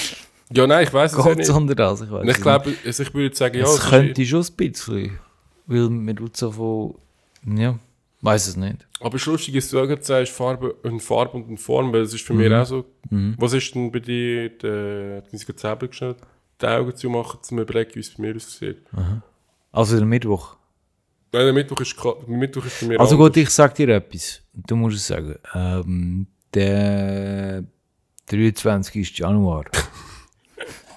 Ja, 0.52 0.66
nein, 0.66 0.84
ich 0.84 0.92
weiß 0.92 1.12
es 1.12 1.18
ja 1.18 1.24
Geht 1.24 1.38
nicht. 1.38 1.48
es? 1.92 2.00
Ich, 2.00 2.10
weiss 2.10 2.24
ich 2.24 2.30
es 2.36 2.40
glaube, 2.42 2.74
also 2.84 3.02
ich 3.04 3.14
würde 3.14 3.36
sagen, 3.36 3.56
ja, 3.58 3.64
es 3.64 3.74
es 3.74 3.80
könnte 3.88 4.26
schon 4.26 4.40
ein 4.44 4.56
bisschen, 4.56 5.18
weil 5.66 5.88
man 5.90 6.16
tut 6.16 6.36
so 6.36 6.50
von, 6.50 6.94
ja, 7.56 7.78
weiß 8.22 8.48
es 8.48 8.56
nicht. 8.56 8.86
aber 9.00 9.16
Lustige 9.26 9.58
ist, 9.58 9.72
du 9.72 9.76
gerade 9.86 10.02
sagst, 10.02 10.32
Farbe, 10.32 10.74
eine 10.82 10.98
Farbe 10.98 11.36
und 11.38 11.46
eine 11.48 11.56
Form, 11.56 11.92
weil 11.92 12.02
das 12.02 12.14
ist 12.14 12.26
für 12.26 12.32
Mhm. 12.34 12.38
mich 12.40 12.52
auch 12.52 12.66
so. 12.66 12.84
Was 13.38 13.52
ist 13.52 13.74
denn 13.74 13.92
bei 13.92 14.00
dir, 14.00 14.48
der, 14.58 15.22
die 15.22 15.36
gerade 15.46 15.58
selber 15.60 15.86
geschnitten, 15.86 16.20
die 16.60 16.66
Augen 16.66 16.96
zu 16.96 17.08
machen, 17.08 17.38
zum 17.42 17.58
überlegen, 17.60 17.94
wie 17.94 18.00
es 18.00 18.10
bei 18.14 18.22
mir 18.22 18.34
aussieht? 18.36 18.78
Also 19.72 19.96
der 19.96 20.04
Mittwoch. 20.06 20.56
Nein, 21.32 21.44
der 21.44 21.52
Mittwoch 21.52 21.80
ist, 21.80 21.96
der 22.02 22.14
Mittwoch 22.28 22.64
ist 22.64 22.80
bei 22.80 22.86
mir 22.88 23.00
Also 23.00 23.14
anders. 23.14 23.28
gut, 23.28 23.36
ich 23.36 23.50
sag 23.50 23.74
dir 23.74 23.88
etwas. 23.90 24.42
Du 24.52 24.74
musst 24.76 24.96
es 24.96 25.06
sagen. 25.06 25.36
Ähm, 25.54 26.26
der 26.54 27.62
23. 28.26 29.18
Januar. 29.18 29.64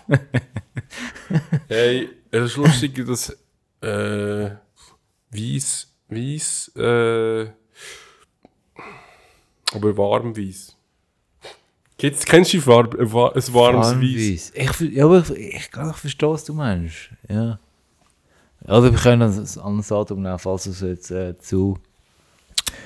Hey, 1.68 2.10
es 2.32 2.44
ist 2.52 2.58
lustig, 2.58 3.06
dass 3.06 3.30
äh, 3.82 4.50
Weiss, 5.32 5.88
Weiss, 6.10 6.72
äh, 6.76 7.48
aber 9.74 9.98
warm 9.98 10.36
Weiss. 10.38 10.76
Gibt's, 11.98 12.26
kennst 12.26 12.54
du 12.54 12.58
die 12.58 12.62
Farbe, 12.64 13.00
ein 13.00 13.12
wa- 13.14 13.30
ein 13.30 13.54
warmes 13.54 13.88
Weiss? 13.88 14.52
Farbenweiss. 14.52 14.52
Ich, 14.54 14.80
ja, 14.96 15.06
aber 15.06 15.20
ich, 15.20 15.30
ich, 15.32 15.56
ich 15.72 15.96
verstehe, 15.96 16.30
was 16.30 16.44
du 16.44 16.54
meinst. 16.54 17.10
Ja. 17.30 17.60
Oder 18.66 18.92
wir 18.92 19.00
können 19.00 19.20
das 19.22 19.58
anderes 19.58 19.88
Datum 19.88 20.22
nehmen, 20.22 20.40
falls 20.40 20.66
es 20.66 20.82
jetzt 20.82 21.12
äh, 21.12 21.38
zu. 21.38 21.78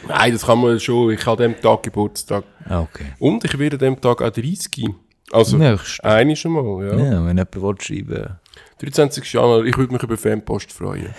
Nein, 0.07 0.33
das 0.33 0.45
kann 0.45 0.59
man 0.59 0.79
schon. 0.79 1.11
Ich 1.11 1.25
habe 1.25 1.43
an 1.43 1.53
dem 1.53 1.61
Tag 1.61 1.83
Geburtstag. 1.83 2.43
Ah, 2.65 2.81
okay. 2.81 3.13
Und 3.19 3.43
ich 3.43 3.57
werde 3.57 3.75
an 3.75 3.79
dem 3.79 4.01
Tag 4.01 4.21
auch 4.21 4.29
30. 4.29 4.85
Also, 5.31 5.57
eine 6.03 6.35
schon 6.35 6.53
mal, 6.53 6.87
ja. 6.87 6.97
Ja, 6.97 7.25
wenn 7.25 7.37
jemand 7.37 7.61
will 7.61 7.75
schreiben 7.81 8.37
23. 8.79 9.33
Januar, 9.33 9.65
ich 9.65 9.77
würde 9.77 9.93
mich 9.93 10.03
über 10.03 10.17
Fanpost 10.17 10.71
freuen. 10.71 11.13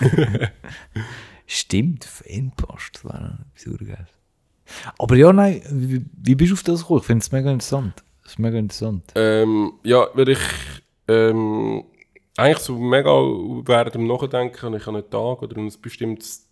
Stimmt, 1.46 2.04
Fanpost. 2.04 3.00
Das 3.02 3.04
wäre 3.04 3.38
etwas 3.54 3.86
geil. 3.86 4.06
Aber 4.98 5.16
ja, 5.16 5.32
nein, 5.32 5.62
wie, 5.70 6.04
wie 6.22 6.34
bist 6.34 6.50
du 6.50 6.54
auf 6.54 6.62
das 6.62 6.80
gekommen? 6.80 7.00
Ich 7.00 7.06
finde 7.06 7.22
es 7.22 7.32
mega 7.32 7.50
interessant. 7.50 8.02
Das 8.22 8.32
ist 8.32 8.38
mega 8.38 8.58
interessant. 8.58 9.12
Ähm, 9.14 9.72
ja, 9.82 10.06
weil 10.14 10.30
ich 10.30 10.38
ähm, 11.08 11.84
eigentlich 12.36 12.58
so 12.58 12.76
mega 12.76 13.10
während 13.10 13.94
dem 13.94 14.06
Nachdenken 14.06 14.62
habe 14.62 14.76
ich 14.76 14.86
an 14.86 14.96
einen 14.96 15.10
Tag 15.10 15.42
oder 15.42 15.56
ein 15.56 15.72
bestimmtes, 15.80 16.48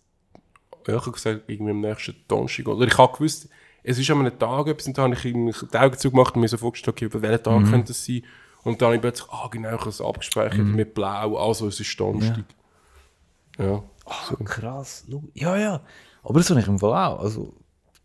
ja, 0.87 0.95
ich 0.95 1.01
habe 1.01 1.11
gesagt, 1.11 1.41
irgendwie 1.47 1.71
am 1.71 1.81
nächsten 1.81 2.15
Donnerstag. 2.27 2.67
Oder 2.67 2.87
ich 2.87 2.97
habe 2.97 3.13
gewusst, 3.13 3.49
es 3.83 3.99
ist 3.99 4.09
an 4.09 4.19
einem 4.19 4.39
Tag 4.39 4.67
etwas 4.67 4.87
und 4.87 4.97
dann 4.97 5.15
habe 5.15 5.27
ich 5.27 5.33
die 5.33 5.77
Augen 5.77 5.97
zugemacht 5.97 6.35
und 6.35 6.41
mir 6.41 6.47
so 6.47 6.57
vorgestellt, 6.57 6.95
okay, 6.95 7.05
über 7.05 7.21
welchen 7.21 7.43
Tag 7.43 7.69
könnte 7.69 7.91
es 7.91 8.05
sein. 8.05 8.23
Und 8.63 8.81
dann 8.81 8.87
habe 8.87 8.95
ich 8.95 9.01
plötzlich, 9.01 9.29
ah, 9.29 9.49
genau, 9.51 9.73
ich 9.73 9.79
habe 9.79 9.89
es 9.89 9.99
abgespeichert 9.99 10.65
mit 10.65 10.93
Blau, 10.93 11.35
also 11.35 11.67
es 11.67 11.79
ist 11.79 11.99
Donnerstag. 11.99 12.45
Ja. 13.59 13.83
so. 14.29 14.37
Krass. 14.37 15.05
Ja, 15.33 15.57
ja. 15.57 15.81
Aber 16.23 16.39
das 16.39 16.49
habe 16.49 16.61
ich 16.61 16.67
im 16.67 16.79
Fall 16.79 16.93
auch. 16.93 17.19
Also, 17.19 17.53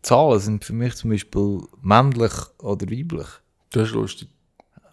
Zahlen 0.01 0.39
sind 0.39 0.65
für 0.65 0.73
mich 0.73 0.95
zum 0.95 1.11
Beispiel 1.11 1.61
männlich 1.81 2.33
oder 2.59 2.85
weiblich. 2.89 3.27
Das 3.71 3.87
ist 3.87 3.93
lustig. 3.93 4.29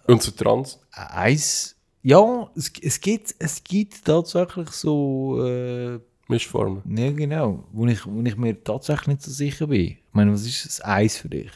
Und 0.06 0.22
so 0.22 0.30
trans. 0.30 0.80
Eins. 0.92 1.75
Ja, 2.08 2.48
es, 2.54 2.70
es, 2.82 3.00
gibt, 3.00 3.34
es 3.40 3.64
gibt 3.64 4.04
tatsächlich 4.04 4.70
so. 4.70 5.44
Äh, 5.44 5.98
Mischformen. 6.28 6.82
ja, 6.96 7.10
genau. 7.10 7.64
Wo 7.72 7.84
ich, 7.86 8.06
wo 8.06 8.20
ich 8.22 8.36
mir 8.36 8.62
tatsächlich 8.62 9.06
nicht 9.08 9.22
so 9.22 9.30
sicher 9.32 9.66
bin. 9.66 9.80
Ich 9.80 9.98
meine, 10.12 10.32
was 10.32 10.46
ist 10.46 10.64
das 10.64 10.80
Eins 10.80 11.16
für 11.18 11.28
dich? 11.28 11.50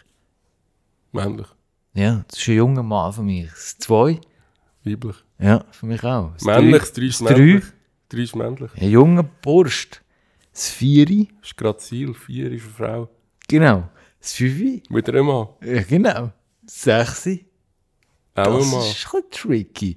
Männlich. 1.12 1.46
Ja, 1.94 2.24
das 2.28 2.38
ist 2.40 2.48
ein 2.48 2.54
junger 2.56 2.82
Mann 2.82 3.12
für 3.12 3.22
mich. 3.22 3.48
Das 3.50 3.78
Zwei? 3.78 4.20
Weiblich. 4.84 5.16
Ja, 5.38 5.64
für 5.70 5.86
mich 5.86 6.02
auch. 6.04 6.32
Das 6.34 6.42
Männlich, 6.44 6.72
Drei- 6.72 6.78
das 6.80 6.92
drei 6.94 7.02
ist 7.04 7.20
das 7.20 7.28
Drei? 7.28 7.36
männlich. 7.38 7.64
Drei 8.08 8.18
ist 8.22 8.36
männlich. 8.36 8.70
Ein 8.76 8.90
junger 8.90 9.22
Burst. 9.22 10.02
Das 10.52 10.68
Vieri? 10.70 11.28
Das 11.40 11.50
ist 11.50 11.56
Grazil, 11.56 12.14
vier 12.14 12.50
ist 12.50 12.62
eine 12.64 12.72
Frau. 12.72 13.08
Genau. 13.48 13.88
Das 14.20 14.32
Fünfi? 14.34 14.82
Wieder 14.88 15.14
einmal. 15.14 15.48
Ja, 15.64 15.82
genau. 15.82 16.32
Das 16.62 16.82
Sechsi? 16.82 17.46
Auch 18.34 18.44
Das 18.44 18.64
einmal. 18.64 18.80
ist 18.88 19.06
ein 19.14 19.22
bisschen 19.22 19.30
tricky. 19.30 19.96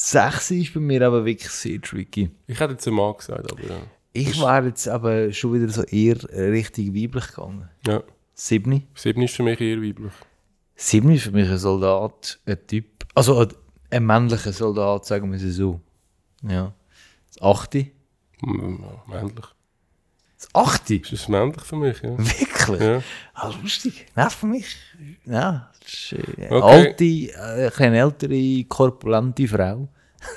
Das 0.00 0.10
Sechsi 0.12 0.62
ist 0.62 0.72
bei 0.72 0.80
mir 0.80 1.06
aber 1.06 1.26
wirklich 1.26 1.50
sehr 1.50 1.78
tricky. 1.80 2.30
Ich 2.46 2.58
hätte 2.58 2.72
jetzt 2.72 2.88
einmal 2.88 3.12
gesagt, 3.14 3.52
aber 3.52 3.62
ja. 3.62 3.76
Ich 4.14 4.40
wäre 4.40 4.66
jetzt 4.68 4.88
aber 4.88 5.30
schon 5.32 5.52
wieder 5.52 5.68
so 5.68 5.82
eher 5.82 6.16
richtig 6.32 6.94
weiblich 6.94 7.28
gegangen. 7.28 7.68
Ja. 7.86 8.02
Siebni? 8.32 8.86
Sieben 8.94 9.22
ist 9.22 9.36
für 9.36 9.42
mich 9.42 9.60
eher 9.60 9.76
weiblich. 9.82 10.12
Siebni 10.74 11.16
ist 11.16 11.24
für 11.24 11.32
mich 11.32 11.48
ein 11.50 11.58
Soldat, 11.58 12.40
ein 12.46 12.66
Typ. 12.66 12.86
Also 13.14 13.40
ein, 13.40 13.48
ein 13.90 14.06
männlicher 14.06 14.52
Soldat, 14.54 15.04
sagen 15.04 15.30
wir 15.30 15.36
es 15.38 15.54
so. 15.56 15.80
Ja. 16.42 16.72
Das 17.28 17.42
Achte? 17.42 17.86
M- 18.42 18.82
ja, 18.82 19.14
Männlich. 19.22 19.44
Das 20.40 20.48
Achte? 20.54 20.94
Ist 20.94 21.12
das 21.12 21.28
männlich 21.28 21.60
für 21.62 21.76
mich, 21.76 22.00
ja. 22.02 22.16
Wirklich? 22.16 22.80
ja. 22.80 23.02
Ah, 23.34 23.52
lustig. 23.62 24.06
Nein, 24.16 24.30
für 24.30 24.46
mich. 24.46 24.76
Ja, 25.26 25.70
ist 25.86 26.12
äh, 26.12 26.48
Okay. 26.50 26.62
alte, 26.62 27.04
äh, 27.04 27.70
eine 27.84 27.98
ältere, 27.98 28.64
korpulente 28.64 29.46
Frau. 29.46 29.88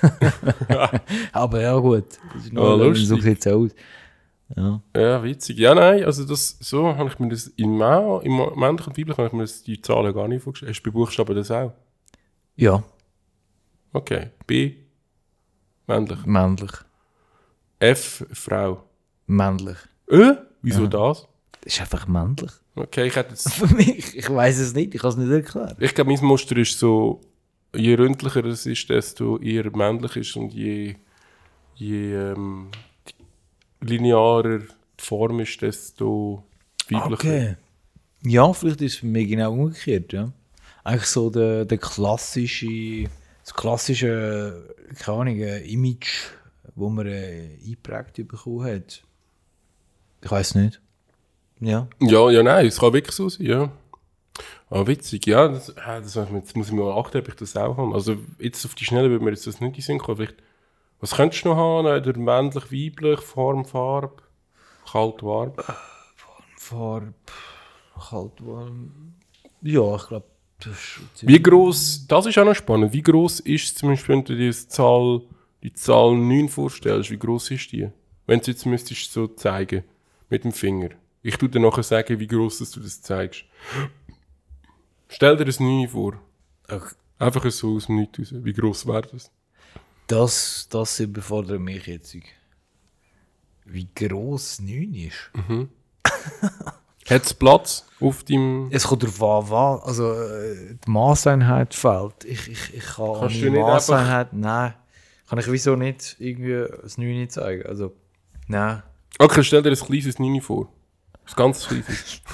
Aber 1.32 1.62
ja, 1.62 1.78
gut. 1.78 2.06
Das 2.34 2.44
ist 2.46 2.52
Ah, 2.52 2.56
noch, 2.56 2.78
lustig. 2.78 3.08
so 3.08 3.18
sieht 3.20 3.48
aus. 3.48 3.72
Ja. 4.56 4.82
Ja, 4.96 5.24
witzig. 5.24 5.58
Ja, 5.58 5.74
nein, 5.74 6.04
also 6.04 6.26
das, 6.26 6.58
so 6.60 6.96
habe 6.96 7.10
ich 7.10 7.18
mir 7.20 7.30
das 7.30 7.48
in 7.48 7.78
Mau, 7.78 8.20
im 8.20 8.36
männlichen 8.60 8.92
und 8.92 8.98
weiblichen 8.98 9.18
habe 9.18 9.28
ich 9.28 9.34
mir 9.34 9.44
das, 9.44 9.64
die 9.64 9.82
Zahlen 9.82 10.14
gar 10.14 10.28
nicht 10.28 10.44
vorgestellt. 10.44 10.72
Hast 10.72 10.84
du 10.84 10.92
bei 10.92 10.94
Buchstaben 10.94 11.36
das 11.36 11.50
auch? 11.50 11.74
ja, 12.56 12.84
Okay. 13.94 14.32
B, 14.48 14.76
männlich. 15.88 16.26
männlich. 16.26 16.72
F, 17.80 18.26
Frau. 18.34 18.84
Männlich. 19.28 19.78
Ö, 20.10 20.36
wieso 20.62 20.88
das? 20.88 21.28
Das 21.62 21.74
ist 21.74 21.82
einfach 21.82 22.08
männlich. 22.08 22.52
Okay, 22.76 23.08
ich 23.08 23.16
hätte 23.16 23.32
jetzt, 23.32 23.54
Für 23.54 23.68
mich, 23.68 24.18
ich 24.18 24.30
weiß 24.30 24.60
es 24.60 24.74
nicht, 24.74 24.96
ich 24.96 25.02
kann 25.02 25.12
es 25.12 25.18
nicht 25.18 25.32
erklären. 25.32 25.76
ich 25.80 25.94
glaube, 25.94 26.12
mein 26.12 26.26
Muster 26.26 26.58
ist 26.58 26.78
so, 26.78 27.22
je 27.76 27.96
ründlicher 27.96 28.44
es 28.46 28.66
ist, 28.66 28.90
desto 28.90 29.38
eher 29.40 29.76
männlich 29.76 30.16
ist 30.16 30.36
und 30.36 30.54
je, 30.54 30.96
je 31.76 32.14
ähm, 32.16 32.70
linearer 33.82 34.60
die 34.60 35.04
Form 35.04 35.40
ist, 35.40 35.62
desto 35.62 36.44
weiblicher. 36.90 37.14
Okay. 37.14 37.56
Ja, 38.26 38.52
vielleicht 38.54 38.82
ist 38.82 38.94
es 38.94 39.00
für 39.00 39.06
mich 39.06 39.28
genau 39.28 39.54
umgekehrt, 39.54 40.14
ja. 40.14 40.32
Eigentlich 40.84 41.06
so 41.06 41.30
der, 41.30 41.66
der 41.66 41.78
klassische, 41.78 43.10
das 43.44 43.54
klassische, 43.54 44.76
keine 45.00 45.18
Ahnung, 45.18 45.38
äh, 45.40 45.60
Image, 45.60 46.32
wo 46.76 46.90
man 46.90 47.08
äh, 47.08 47.58
eingeprägt 47.64 48.28
bekommen 48.28 48.66
hat. 48.66 49.04
Ich 50.24 50.32
weiß 50.32 50.56
nicht. 50.56 50.82
Ja. 51.60 51.88
Ja, 52.00 52.30
ja, 52.32 52.44
nein, 52.44 52.66
es 52.66 52.80
kann 52.80 52.94
wirklich 52.94 53.16
so 53.16 53.30
sein, 53.30 53.46
ja. 53.46 53.72
Aber 54.70 54.88
witzig, 54.88 55.28
ja, 55.28 55.48
das, 55.48 55.70
äh, 55.70 56.02
das, 56.02 56.16
jetzt 56.16 56.56
muss 56.58 56.68
ich 56.68 56.74
mal 56.74 56.92
achten, 57.00 57.20
ob 57.20 57.28
ich 57.28 57.36
das 57.36 57.56
auch 57.56 57.78
habe. 57.78 57.94
Also 57.94 58.18
jetzt 58.40 58.66
auf 58.66 58.74
die 58.76 58.86
Schnelle 58.86 59.10
würde 59.10 59.24
mir 59.24 59.32
jetzt 59.32 59.46
das 59.46 59.62
nicht 59.62 59.76
in 59.76 59.82
Sinn 59.84 60.00
kommen. 60.00 60.18
Vielleicht, 60.18 60.36
was 61.00 61.12
könntest 61.12 61.46
du 61.46 61.50
noch 61.50 61.58
haben? 61.58 61.88
Äh, 61.88 62.02
Der 62.02 62.18
männlich, 62.18 62.72
weiblich, 62.72 63.20
Form, 63.20 63.66
Farbe, 63.66 64.24
kalt, 64.92 65.22
warm. 65.22 65.54
Farbe, 66.58 67.14
kalt, 68.10 68.32
warm. 68.46 69.14
Ja, 69.62 69.96
ich 69.96 70.08
glaube, 70.08 70.26
das 70.60 70.74
ist 70.74 71.28
Wie 71.28 71.42
groß, 71.42 72.08
das 72.08 72.26
ist 72.26 72.38
auch 72.38 72.46
noch 72.46 72.56
spannend, 72.56 72.94
wie 72.94 73.04
groß 73.04 73.42
ist 73.42 73.78
zum 73.78 73.90
Beispiel, 73.90 74.16
wenn 74.16 74.24
du 74.24 74.36
dir 74.36 74.50
die 74.50 74.68
Zahl, 74.68 75.22
die 75.62 75.74
Zahl 75.74 76.16
9 76.16 76.50
vorstellst, 76.50 77.12
wie 77.12 77.20
groß 77.20 77.52
ist 77.52 77.72
die? 77.72 77.90
Wenn 78.26 78.40
du 78.40 78.52
jetzt 78.52 78.66
müsstest 78.66 79.12
so 79.12 79.28
zeigen, 79.28 79.84
mit 80.34 80.44
dem 80.44 80.52
Finger. 80.52 80.90
Ich 81.22 81.38
tue 81.38 81.48
dir 81.48 81.60
nachher 81.60 81.84
sagen, 81.84 82.20
wie 82.20 82.28
groß 82.28 82.58
dass 82.60 82.72
du 82.72 82.80
das 82.80 83.02
zeigst. 83.02 83.46
Stell 85.08 85.38
dir 85.38 85.46
das 85.46 85.60
9 85.60 85.88
vor. 85.88 86.20
Ach, 86.68 86.94
Einfach 87.20 87.50
so 87.52 87.76
aus 87.76 87.86
dem 87.86 87.98
Nichts 87.98 88.20
raus. 88.20 88.44
Wie 88.44 88.52
groß 88.54 88.88
wäre 88.88 89.04
das? 89.04 89.32
Das, 90.08 90.68
das 90.70 91.00
überfordert 91.00 91.62
mich 91.62 91.86
jetzt. 91.86 92.18
Wie 93.66 93.88
gross 93.96 94.60
9 94.60 94.94
ist? 94.94 95.32
Hat 97.10 97.24
es 97.26 97.34
Platz 97.34 97.86
auf 98.02 98.24
deinem. 98.24 98.70
Es 98.72 98.86
kommt 98.86 99.04
darauf 99.04 99.22
an, 99.22 99.52
was. 99.52 99.88
Also, 99.88 100.14
äh, 100.14 100.76
die 100.86 100.90
Maßeinheit 100.90 101.74
fehlt. 101.74 102.26
Ich, 102.26 102.50
ich, 102.50 102.74
ich 102.74 102.86
kann 102.86 103.14
Kannst 103.20 103.36
an 103.36 103.42
du 103.42 103.52
nicht 103.52 103.62
Maßeinheit. 103.62 104.34
Nein. 104.34 104.74
Kann 105.30 105.40
ich 105.40 105.52
wieso 105.52 105.76
nicht 105.76 106.16
irgendwie 106.20 106.66
das 106.82 106.98
9 106.98 107.30
zeigen? 107.30 107.66
Also, 107.66 107.94
nein. 108.48 108.84
Okay, 109.20 109.44
stell 109.44 109.62
dir 109.62 109.72
ein 109.72 109.76
kleines 109.76 110.20
9 110.20 110.42
vor. 110.42 110.72
Das 111.26 111.36
ganz 111.36 111.68
kleines. 111.68 112.22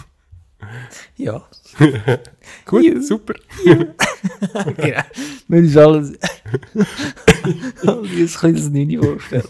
Ja. 1.15 1.47
Gut, 2.65 3.03
super. 3.05 3.33
genau. 3.63 3.93
Wenn 5.47 5.65
ich 5.65 5.77
alles. 5.77 6.17
alles 7.85 8.35
ein 8.35 8.39
kleines 8.39 8.69
9 8.69 9.01
vorstellen. 9.01 9.47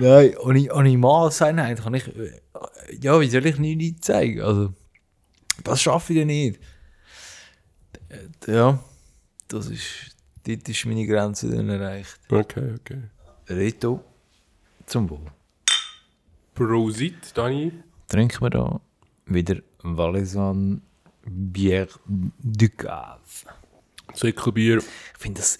Nein, 0.00 0.36
ohne, 0.38 0.72
ohne 0.74 0.96
Maßeinheit 0.98 1.82
kann 1.82 1.94
ich. 1.94 2.06
äh, 2.16 2.40
Ja, 3.00 3.20
wie 3.20 3.28
soll 3.28 3.46
ich 3.46 3.58
9 3.58 3.96
zeigen? 4.00 4.40
Also, 4.42 4.72
das 5.64 5.82
schaffe 5.82 6.12
ich 6.12 6.18
ja 6.20 6.24
nicht. 6.24 6.60
Äh, 8.08 8.52
Ja, 8.52 8.78
das 9.48 9.66
ist. 9.68 10.16
Dort 10.46 10.68
ist 10.68 10.86
meine 10.86 11.06
Grenze 11.06 11.48
dann 11.50 11.68
erreicht. 11.68 12.18
Okay, 12.30 12.74
okay. 12.80 13.02
Reto, 13.56 14.02
zum 14.86 15.08
Wohl. 15.10 15.26
Prosit, 16.54 17.36
Dani. 17.36 17.72
Trinken 18.08 18.40
wir 18.42 18.50
da 18.50 18.80
wieder 19.26 19.56
Valaisan 19.82 20.82
Bière 21.26 21.88
du 22.06 22.68
Cave. 22.68 23.20
Säckelbier. 24.14 24.78
Ich 24.78 25.18
finde 25.18 25.40
es 25.40 25.58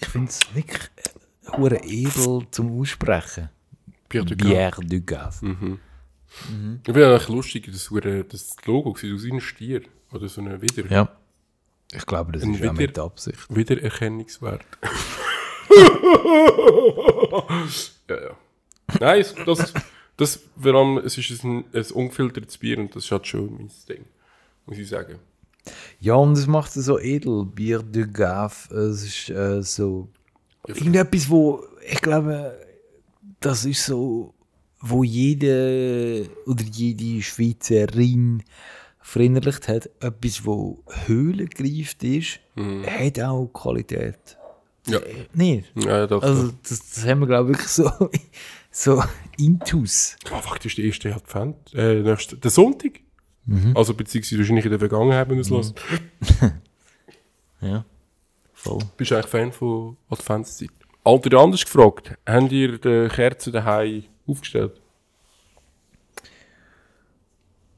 wirklich 0.54 0.82
äh, 0.96 1.56
hure 1.56 1.82
edel 1.84 2.46
zum 2.50 2.78
Aussprechen. 2.80 3.48
Bier 4.08 4.24
de 4.24 4.36
Cave. 4.36 4.84
Du 4.86 5.00
Cave. 5.02 5.78
Ich 6.84 6.84
finde 6.84 7.06
eigentlich 7.08 7.28
lustig, 7.28 7.66
das, 7.70 7.90
hure- 7.90 8.24
das 8.24 8.56
Logo 8.66 8.94
sieht 8.96 9.14
aus 9.14 9.22
wie 9.24 9.32
ein 9.32 9.40
Stier. 9.40 9.82
Oder 10.12 10.28
so 10.28 10.40
ein 10.42 10.60
Wieder 10.60 10.90
Ja. 10.90 11.08
Ich 11.94 12.04
glaube, 12.06 12.32
das 12.32 12.42
Ein 12.42 12.54
ist 12.54 12.60
auch 12.60 12.62
Wider- 12.64 12.72
mit 12.74 12.98
Absicht. 12.98 13.54
Wiedererkennungswert. 13.54 14.64
ja, 18.08 18.20
ja. 18.20 18.36
Nein, 19.00 19.20
es- 19.20 19.34
das, 19.46 19.72
das, 20.16 20.40
allem, 20.74 20.98
es 20.98 21.16
ist 21.18 21.44
ein, 21.44 21.64
ein 21.72 21.86
ungefiltertes 21.92 22.58
Bier 22.58 22.78
und 22.78 22.94
das 22.94 23.04
ist 23.04 23.12
halt 23.12 23.26
schon 23.26 23.54
mein 23.54 23.70
Ding. 23.88 24.04
Muss 24.66 24.78
ich 24.78 24.88
sagen. 24.88 25.18
Ja, 26.00 26.14
und 26.14 26.32
es 26.36 26.46
macht 26.46 26.76
es 26.76 26.86
so 26.86 26.98
edel. 26.98 27.42
Bière 27.44 27.82
du 27.82 28.06
Cave. 28.10 28.74
Es 28.74 29.02
ist 29.04 29.30
äh, 29.30 29.62
so. 29.62 30.08
Irgendetwas, 30.66 31.28
wo 31.30 31.64
ich 31.88 32.00
glaube, 32.00 32.58
das 33.40 33.64
ist 33.64 33.84
so, 33.86 34.34
wo 34.80 35.04
jede 35.04 36.28
oder 36.46 36.64
jede 36.64 37.22
Schweizerin 37.22 38.42
verinnerlicht 39.00 39.68
hat. 39.68 39.88
Etwas, 40.00 40.44
wo 40.44 40.82
höhlengreift 41.06 42.02
ist, 42.04 42.40
hat 42.86 43.20
auch 43.20 43.46
Qualität. 43.52 44.36
Ja. 44.86 44.98
Äh, 44.98 45.26
Nicht? 45.32 45.72
Ja, 45.76 46.06
doch. 46.06 46.22
Also, 46.22 46.48
doch. 46.48 46.54
das, 46.68 46.90
das 46.94 47.06
haben 47.06 47.20
wir, 47.20 47.26
glaube 47.26 47.52
ich, 47.52 47.58
wirklich 47.58 47.70
so, 47.70 47.90
so 48.70 49.02
intus. 49.38 50.16
Ah, 50.30 50.40
faktisch 50.40 50.76
der 50.76 50.84
erste 50.86 51.14
Advent. 51.14 51.74
Äh, 51.74 52.02
nächste, 52.02 52.36
der 52.36 52.50
Sonntag. 52.50 53.00
Also 53.74 53.92
beziehungsweise 53.94 54.38
wahrscheinlich 54.38 54.64
in 54.66 54.70
der 54.70 54.78
Vergangenheit, 54.78 55.28
wenn 55.28 55.36
du 55.36 55.40
es 55.42 55.50
hörst. 55.50 55.74
Ja, 57.60 57.84
voll. 58.54 58.80
Bist 58.96 59.12
du 59.12 59.14
eigentlich 59.14 59.30
Fan 59.30 59.52
von 59.52 59.96
Adventszeit? 60.10 60.70
Alter, 61.04 61.38
anders 61.38 61.64
gefragt. 61.64 62.12
Habt 62.26 62.50
ihr 62.50 62.76
die 62.78 63.08
Kerzen 63.08 63.52
daheim 63.52 64.02
aufgestellt? 64.26 64.80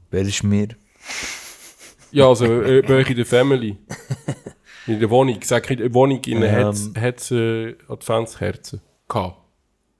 Wer 0.09 0.21
ist 0.21 0.43
mir? 0.43 0.69
Ja, 2.11 2.29
also 2.29 2.45
äh, 2.45 2.81
bei 2.81 2.95
euch 2.95 3.09
in 3.11 3.15
der 3.17 3.25
Family. 3.27 3.77
In 4.87 4.99
der 4.99 5.09
Wohnung, 5.09 5.39
sag 5.43 5.65
ich, 5.65 5.71
in 5.71 5.77
der 5.77 5.93
Wohnung 5.93 6.23
in 6.25 6.43
Ähm. 6.43 6.93
hat 6.97 7.19
es 7.19 7.31
äh, 7.31 7.75
Adventskerzen 7.87 8.81
gehabt. 9.07 9.41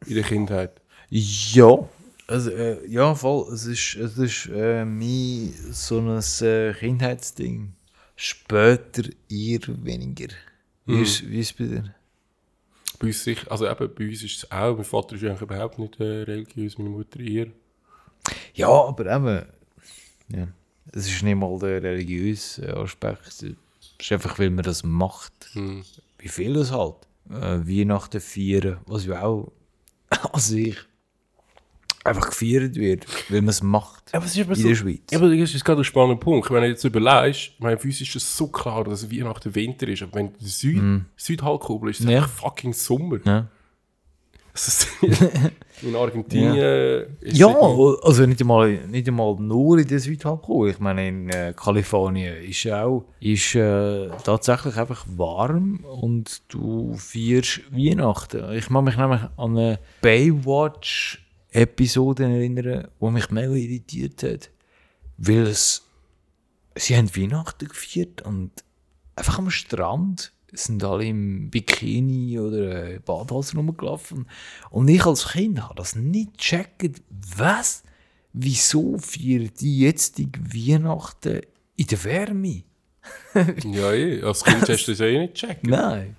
In 0.06 0.15
der 0.15 0.24
Kindheit. 0.24 0.82
Ja, 1.10 1.88
also, 2.27 2.50
äh, 2.51 2.88
ja, 2.88 3.13
voll. 3.13 3.54
Es 3.54 3.65
ist, 3.65 3.96
es 3.96 4.18
ist 4.18 4.50
äh, 4.54 4.84
mein 4.86 5.54
so 5.72 6.00
ein 6.00 6.24
äh, 6.48 6.74
Kindheitsding. 6.74 7.74
Später 8.15 9.04
eher 9.30 9.62
weniger. 9.68 10.34
Wie 10.86 11.01
ist 11.01 11.27
wie 11.30 11.39
ist 11.39 11.51
es 11.51 11.54
bei 11.54 11.65
dir? 11.65 11.96
Bei 13.00 13.08
uns, 13.08 13.24
sich, 13.24 13.51
also 13.51 13.68
eben, 13.68 13.94
bei 13.94 14.08
uns 14.08 14.24
ist 14.24 14.38
es 14.38 14.51
auch, 14.51 14.75
mein 14.75 14.86
Vater 14.86 15.15
ist 15.15 15.24
eigentlich 15.24 15.42
überhaupt 15.42 15.80
nicht 15.80 16.00
äh, 16.00 16.22
religiös, 16.24 16.77
meine 16.77 16.92
Mutter 16.92 17.20
eher. 17.20 17.48
Ja, 18.54 18.70
aber 18.70 19.13
eben, 19.13 19.46
ja, 20.30 20.48
es 20.94 21.08
ist 21.08 21.24
nicht 21.24 21.36
mal 21.36 21.60
der 21.60 21.84
religiöse 21.84 22.75
Aspekt. 22.77 23.46
Es 24.00 24.06
ist 24.08 24.12
einfach, 24.12 24.38
weil 24.40 24.50
man 24.50 24.64
das 24.64 24.84
macht. 24.84 25.34
Hm. 25.54 25.84
Wie 26.20 26.28
viel 26.28 26.56
es 26.58 26.72
halt. 26.72 26.96
Äh, 27.30 27.68
Weihnachten 27.68 28.22
feiern, 28.22 28.78
was 28.86 29.06
ja 29.06 29.22
auch 29.24 29.52
an 30.34 30.40
sich 30.40 30.78
einfach 32.04 32.30
gefeiert 32.30 32.75
wird, 32.75 33.08
weil 33.30 33.42
man 33.42 33.50
es 33.50 33.64
macht. 33.64 34.14
Aber 34.14 34.25
es 34.25 34.36
ist 34.38 34.44
aber 34.46 34.56
in 34.56 34.62
so, 34.62 34.68
der 34.68 34.75
Schweiz. 34.75 35.02
Aber 35.16 35.36
das 35.36 35.56
ist 35.56 35.66
gerade 35.66 35.82
ein 35.82 35.86
spannender 35.86 36.20
Punkt. 36.20 36.52
Wenn 36.52 36.62
du 36.62 36.68
jetzt 36.70 36.84
überlegst, 36.84 37.54
ich 37.56 37.60
meine, 37.60 37.78
für 37.80 37.88
uns 37.88 38.00
ist 38.00 38.16
es 38.16 38.38
so 38.38 38.48
klar, 38.48 38.84
dass 38.84 39.10
Weihnachten 39.12 39.56
Winter 39.56 39.88
ist, 39.88 40.04
aber 40.04 40.14
wenn 40.14 40.32
die 40.34 40.46
Süd 40.46 40.82
Südhalbkugel 41.16 41.90
ist, 41.90 42.02
ist 42.02 42.06
es 42.06 42.12
Ja. 42.12 42.28
fucking 42.28 42.74
Sommer. 42.74 43.18
Ja. 43.25 43.48
Ist- 44.55 44.88
in 45.81 45.95
Argentinien 45.95 47.17
ist 47.19 47.38
Ja, 47.38 47.50
es 47.50 47.55
irgendwie- 47.55 47.97
also 48.03 48.25
nicht 48.25 48.41
einmal, 48.41 48.88
nicht 48.88 49.07
einmal 49.07 49.35
nur 49.35 49.77
in 49.79 49.88
der 49.88 50.00
Südhalbkugel. 50.00 50.71
Ich 50.71 50.79
meine, 50.79 51.07
in 51.07 51.29
äh, 51.29 51.53
Kalifornien 51.55 52.35
ist 52.43 52.63
ja 52.63 52.85
auch 52.85 53.05
ist, 53.19 53.55
äh, 53.55 54.09
tatsächlich 54.24 54.77
einfach 54.77 55.05
warm 55.17 55.83
und 55.83 56.41
du 56.47 56.95
feierst 56.95 57.62
Weihnachten. 57.71 58.51
Ich 58.53 58.67
kann 58.69 58.83
mich 58.85 58.97
nämlich 58.97 59.21
an 59.38 59.57
eine 59.57 59.79
Baywatch-Episode 60.01 62.24
erinnern, 62.24 62.88
die 63.01 63.09
mich 63.12 63.29
mega 63.31 63.53
irritiert 63.53 64.24
hat. 64.24 64.50
Weil 65.17 65.47
es, 65.47 65.83
sie 66.75 66.95
haben 66.97 67.13
Weihnachten 67.15 67.67
gefeiert 67.67 68.21
und 68.24 68.51
einfach 69.15 69.39
am 69.39 69.50
Strand 69.50 70.31
sind 70.55 70.83
alle 70.83 71.05
im 71.05 71.50
Bikini 71.50 72.39
oder 72.39 72.93
äh, 72.93 73.00
Badhose 73.00 73.55
rumgelaufen. 73.57 74.27
Und 74.69 74.88
ich 74.88 75.05
als 75.05 75.29
Kind 75.29 75.62
habe 75.62 75.75
das 75.75 75.95
nicht 75.95 76.38
gecheckt. 76.38 77.01
Was? 77.38 77.83
Wieso 78.33 78.97
feiern 78.97 79.50
die 79.59 79.79
jetzt 79.79 80.17
die 80.17 80.29
Weihnachten 80.31 81.41
in 81.77 81.88
der 81.88 82.03
Wärme? 82.03 82.63
ja, 83.63 83.93
eh. 83.93 84.21
als 84.24 84.43
Kind 84.43 84.67
hast 84.67 84.85
du 84.88 84.91
das 84.91 85.00
ja 85.00 85.05
eh 85.05 85.19
nicht 85.19 85.35
gecheckt. 85.35 85.65
Nein. 85.65 86.15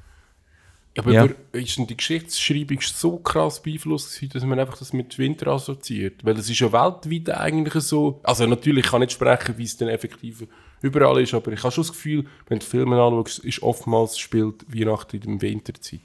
Aber 0.99 1.13
Ja. 1.13 1.29
ist 1.53 1.77
denn 1.77 1.87
die 1.87 1.97
Geschichtsschreibung 1.97 2.81
so 2.81 3.19
krass 3.19 3.61
beeinflusst 3.61 4.15
gewesen, 4.15 4.33
dass 4.33 4.45
man 4.45 4.59
einfach 4.59 4.79
das 4.79 4.93
mit 4.93 5.19
Winter 5.19 5.49
assoziiert? 5.49 6.25
Weil 6.25 6.39
es 6.39 6.49
ist 6.49 6.61
ja 6.61 6.73
weltweit 6.73 7.31
eigentlich 7.37 7.83
so. 7.83 8.21
Also 8.23 8.47
natürlich 8.47 8.87
ich 8.87 8.91
kann 8.91 9.03
ich 9.03 9.09
nicht 9.09 9.15
sprechen, 9.15 9.59
wie 9.59 9.65
es 9.65 9.77
denn 9.77 9.89
effektiv 9.89 10.47
überall 10.83 11.21
ist, 11.21 11.35
aber 11.35 11.53
ich 11.53 11.63
habe 11.63 11.73
schon 11.73 11.83
das 11.85 11.93
Gefühl, 11.93 12.27
wenn 12.49 12.59
du 12.59 12.65
Filme 12.65 13.01
anschaust, 13.01 13.41
ist 13.41 13.63
oftmals 13.63 14.19
spielt 14.19 14.65
Weihnachten 14.73 15.17
in 15.23 15.39
der 15.39 15.51
Winterzeit. 15.51 16.01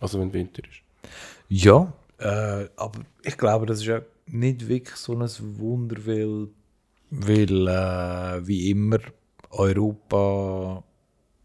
Also 0.00 0.20
wenn 0.20 0.32
Winter 0.32 0.62
ist. 0.64 0.82
Ja, 1.48 1.92
äh, 2.18 2.68
aber 2.76 3.00
ich 3.22 3.36
glaube, 3.36 3.66
das 3.66 3.78
ist 3.78 3.86
ja 3.86 4.02
nicht 4.26 4.68
wirklich 4.68 4.96
so 4.96 5.12
ein 5.14 5.28
Wunder, 5.58 5.96
weil, 6.06 6.48
weil 7.10 7.68
äh, 7.68 8.46
wie 8.46 8.70
immer 8.70 8.98
Europa 9.50 10.82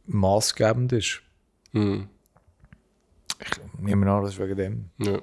maßgebend 0.07 0.93
ist. 0.93 1.21
Mhm. 1.73 2.07
Ich 3.41 3.81
nehme 3.81 4.11
an, 4.11 4.23
das 4.23 4.33
ist 4.33 4.39
wegen 4.39 4.57
dem. 4.57 4.85
Ja. 4.97 5.19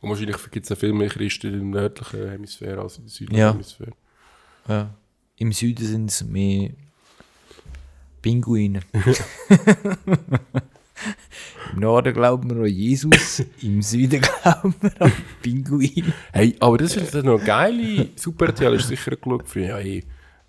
Und 0.00 0.10
wahrscheinlich 0.10 0.36
gibt 0.50 0.66
es 0.66 0.72
auch 0.72 0.78
viel 0.78 0.92
mehr 0.92 1.08
Christen 1.08 1.52
in 1.52 1.72
der 1.72 1.82
nördlichen 1.82 2.28
Hemisphäre 2.28 2.80
als 2.82 2.98
in 2.98 3.04
der 3.04 3.10
südlichen 3.10 3.40
Ja. 3.40 3.52
Hemisphäre. 3.52 3.92
Ja. 4.68 4.94
Im 5.38 5.52
Süden 5.52 5.86
sind 5.86 6.10
es 6.10 6.24
mehr 6.24 6.70
Pinguine. 8.22 8.80
Im 11.72 11.80
Norden 11.80 12.12
glauben 12.12 12.50
wir 12.50 12.56
an 12.56 12.66
Jesus, 12.66 13.44
im 13.62 13.82
Süden 13.82 14.20
glauben 14.42 14.74
wir 14.80 15.00
an 15.00 15.12
Pinguine. 15.40 16.12
Hey, 16.32 16.56
aber 16.58 16.78
das 16.78 16.96
ist 16.96 17.14
noch 17.14 17.44
geile 17.44 18.08
Super 18.16 18.46
RTL, 18.46 18.74
ist 18.74 18.88
sicher 18.88 19.14
geschaut 19.14 19.46
früher. 19.46 19.68
Ja, 19.68 19.76
hey. 19.76 20.02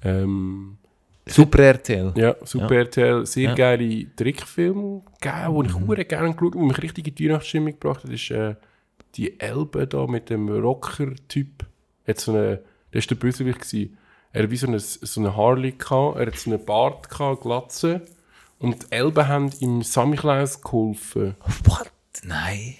ähm, 0.04 0.78
Super 1.28 1.60
RTL. 1.60 2.14
ja, 2.16 2.36
Super 2.44 2.78
RTL, 2.78 3.26
sehr 3.28 3.50
Ja. 3.50 3.54
geile 3.56 4.08
Trickfilme, 4.16 5.04
geil, 5.22 5.50
die 5.54 5.68
ich 5.70 5.76
mhm. 5.76 6.08
gerne 6.08 6.34
geschaut 6.34 6.56
habe, 6.56 6.66
mich 6.66 6.82
richtig 6.82 7.10
in 7.10 7.16
die 7.16 7.30
Weihnachtsstimmung 7.30 7.74
gebracht 7.74 8.04
hat, 8.04 8.12
ist 8.12 8.32
äh, 8.32 8.56
die 9.16 9.40
Elbe 9.40 9.86
da 9.86 10.08
mit 10.08 10.32
dem 10.32 10.50
Rocker-Typ. 10.50 11.66
Hat 12.08 12.20
so 12.20 12.32
eine, 12.32 12.62
der 12.92 13.02
war 13.02 13.08
der 13.08 13.16
Bösewicht. 13.16 13.60
Gewesen. 13.60 13.98
Er 14.32 14.44
hatte 14.44 14.52
wie 14.52 14.58
so 14.58 14.68
eine, 14.68 14.80
so 14.80 15.20
eine 15.20 15.36
Harley, 15.36 15.72
gehabt, 15.72 16.18
er 16.20 16.28
hat 16.28 16.36
so 16.38 16.52
einen 16.52 16.64
Bart, 16.64 17.10
gehabt, 17.10 17.42
Glatze. 17.42 18.02
Und 18.60 18.84
die 18.84 18.92
Elben 18.92 19.28
haben 19.28 19.50
ihm 19.60 19.82
Samichlaus 19.82 20.62
geholfen. 20.62 21.36
What? 21.64 21.92
Nein. 22.24 22.76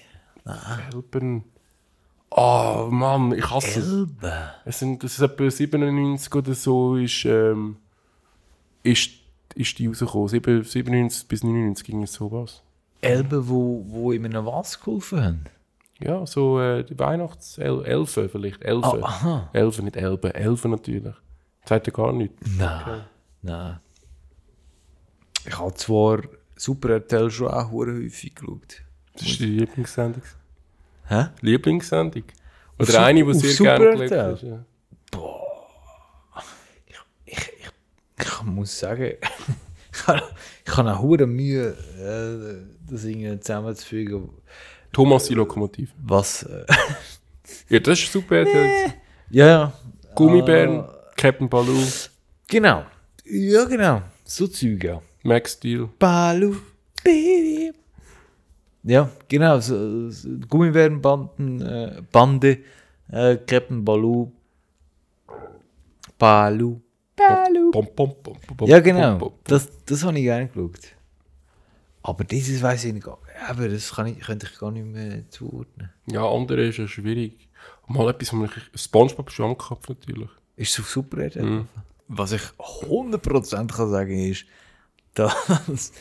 Elben. 0.92 1.44
Oh 2.30 2.88
Mann, 2.90 3.32
ich 3.32 3.50
hasse 3.50 3.80
es. 3.80 3.88
Elbe. 3.88 4.50
Es 4.64 4.78
sind, 4.78 5.02
das 5.02 5.12
ist 5.14 5.20
etwa 5.20 5.50
97 5.50 6.34
oder 6.34 6.54
so, 6.54 6.96
ist, 6.96 7.24
ähm, 7.24 7.76
ist, 8.82 9.10
ist 9.54 9.78
die 9.78 9.86
rausgekommen. 9.88 10.28
Sieben- 10.28 10.62
97 10.64 11.26
bis 11.28 11.42
99 11.42 11.84
ging 11.86 12.02
es 12.04 12.12
sowas. 12.12 12.62
Elbe, 13.00 13.48
wo, 13.48 13.84
wo 13.88 14.12
in 14.12 14.24
einem 14.26 14.46
was 14.46 14.78
geholfen 14.80 15.24
haben? 15.24 15.44
Ja, 15.98 16.24
so 16.26 16.60
äh, 16.60 16.84
die 16.84 16.98
Weihnachtselfen 16.98 18.28
vielleicht. 18.28 18.62
Elfen. 18.62 19.02
Ah, 19.02 19.06
aha. 19.06 19.50
Elfen, 19.52 19.84
nicht 19.86 19.96
Elben. 19.96 20.30
Elfen 20.30 20.70
natürlich. 20.70 21.14
Das 21.62 21.68
sagt 21.68 21.86
ja 21.86 21.92
gar 21.92 22.12
nichts. 22.12 22.36
Nein. 22.58 23.02
Nein. 23.42 23.80
Ich 25.46 25.58
habe 25.58 25.74
zwar 25.74 26.20
Super 26.56 26.90
RTL 26.90 27.30
schon 27.30 27.48
auch 27.48 27.70
häufig 27.70 28.34
geschaut. 28.34 28.82
Das 29.14 29.22
ist 29.22 29.40
die 29.40 29.46
Lieblingssendung. 29.46 30.22
Hä? 31.06 31.26
Lieblingssendung? 31.40 32.24
Oder 32.78 32.92
Su- 32.92 32.98
eine, 32.98 33.24
die 33.24 33.30
auf 33.30 33.36
sehr 33.36 33.54
gerne 33.78 34.04
RTL? 34.04 34.34
ist. 34.34 34.42
Ja. 34.42 34.64
ich, 37.24 37.36
ich, 37.36 37.70
ich 38.26 38.42
muss 38.42 38.78
sagen, 38.78 39.12
ich 39.92 40.06
habe 40.06 40.22
ich 40.66 40.78
auch 40.78 41.02
hure 41.02 41.26
Mühe, 41.26 41.68
äh, 41.98 42.90
das 42.90 43.04
irgendwie 43.04 43.38
zusammenzufügen, 43.40 44.30
Thomas 44.92 45.24
die 45.24 45.34
Lokomotive. 45.34 45.90
was... 46.02 46.42
Äh, 46.44 46.64
Ja, 47.68 47.80
das 47.80 47.98
ist 47.98 48.12
super. 48.12 48.36
RTL. 48.36 48.92
ja, 49.30 49.46
ja. 49.46 49.72
Gummibären, 50.14 50.80
Ah, 50.80 50.94
Captain 51.20 51.50
Baloo, 51.50 51.84
genau. 52.48 52.86
Ja, 53.26 53.64
genau. 53.66 54.00
So 54.24 54.46
ja. 54.46 55.02
Max 55.22 55.52
Steel. 55.52 55.90
Balu, 55.98 56.56
Baby. 57.04 57.74
Ja, 58.84 59.10
genau. 59.28 59.60
So, 59.60 60.08
so 60.08 60.30
Gummibärenbanden, 60.48 61.60
äh, 61.60 62.02
Bande, 62.10 62.60
äh, 63.12 63.36
Captain 63.36 63.84
Baloo. 63.84 64.32
Pom, 66.16 66.80
pom, 67.72 67.92
pom, 67.94 68.14
pom, 68.22 68.56
pom, 68.56 68.66
Ja, 68.68 68.80
genau. 68.80 69.34
Das, 69.44 69.68
das 69.84 70.02
habe 70.02 70.16
ich 70.16 70.24
gerne 70.24 70.48
geschaut. 70.48 70.96
Aber 72.02 72.24
dieses 72.24 72.62
weiß 72.62 72.86
ich 72.86 72.94
nicht. 72.94 73.06
Aber 73.06 73.68
das 73.68 73.92
kann 73.94 74.06
ich, 74.06 74.20
könnte 74.20 74.48
ich 74.50 74.58
gar 74.58 74.70
nicht 74.70 74.86
mehr 74.86 75.28
zuordnen. 75.28 75.90
Ja, 76.06 76.26
andere 76.26 76.64
ist 76.64 76.78
ja 76.78 76.88
schwierig. 76.88 77.50
Mal 77.88 78.08
etwas, 78.08 78.32
was 78.32 78.50
ich. 78.56 78.80
Spongebob 78.80 79.30
schon 79.30 79.58
gehabt, 79.58 79.86
natürlich. 79.90 80.30
Ist 80.60 80.72
es 80.74 80.80
auf 80.80 80.90
Super 80.90 81.18
RTL? 81.22 81.42
Mhm. 81.44 81.68
Was 82.08 82.32
ich 82.32 82.42
100% 82.58 83.66
kann 83.74 83.90
sagen 83.90 84.18
ist, 84.18 84.44
dass, 85.14 85.92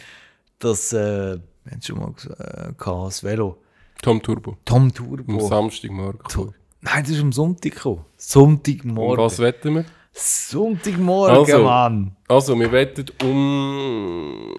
dass 0.59 0.91
äh, 0.93 1.39
wir 1.63 1.81
schon 1.81 1.99
mal 1.99 2.11
gesagt, 2.11 2.39
äh, 2.39 2.73
das 2.77 3.23
Velo, 3.23 3.57
Tom 4.01 4.21
Turbo. 4.21 4.57
Tom 4.65 4.83
Am 4.83 4.93
Turbo. 4.93 5.47
Samstagmorgen. 5.47 6.21
To- 6.29 6.53
Nein, 6.81 7.03
das 7.03 7.11
ist 7.11 7.21
am 7.21 7.31
Sonntag 7.33 7.73
gekommen. 7.73 8.05
Sonntagmorgen. 8.17 9.19
Und 9.19 9.25
was 9.25 9.39
wetten 9.39 9.75
wir? 9.75 9.85
Sonntagmorgen, 10.13 11.37
Also. 11.37 11.63
Mann. 11.63 12.15
Also, 12.27 12.59
wir 12.59 12.71
wetten 12.71 13.05
um. 13.23 14.53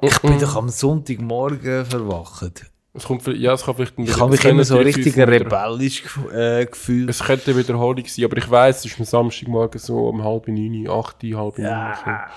Ich 0.00 0.18
bin 0.20 0.38
doch 0.40 0.56
am 0.56 0.68
Sonntagmorgen 0.68 1.84
verwacht. 1.86 2.70
Es 2.98 3.04
kommt, 3.04 3.26
ja, 3.26 3.52
es 3.52 3.64
kann 3.64 3.76
vielleicht 3.76 3.96
ein 3.96 4.04
Ich 4.04 4.18
habe 4.18 4.30
mich 4.32 4.44
immer 4.44 4.64
so 4.64 4.76
richtig 4.76 5.16
rebellisch 5.16 6.02
äh, 6.34 6.66
gefühlt. 6.66 7.08
Es 7.08 7.20
könnte 7.20 7.52
eine 7.52 7.60
Wiederholung 7.60 8.04
sein, 8.06 8.24
aber 8.24 8.36
ich 8.36 8.50
weiss, 8.50 8.78
es 8.78 8.86
ist 8.86 8.98
am 8.98 9.04
Samstagmorgen 9.04 9.78
so 9.78 10.08
um 10.08 10.24
halb 10.24 10.48
neun, 10.48 10.88
acht, 10.88 11.22
halb 11.22 11.58
neun. 11.58 11.66
Ja. 11.66 12.28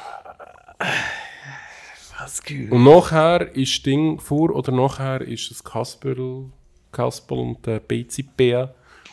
Was 2.19 2.38
So. 2.38 2.76
Und 2.76 2.84
nachher 2.84 3.56
ist 3.56 3.76
das 3.76 3.84
Ding, 3.84 4.19
vor 4.19 4.52
oder 4.52 4.71
nachher 4.71 5.21
ist 5.21 5.50
das 5.50 5.63
Kasperl, 5.63 6.45
Kasperl 6.91 7.39
und 7.39 7.65
der 7.65 7.80
BCP 7.80 8.67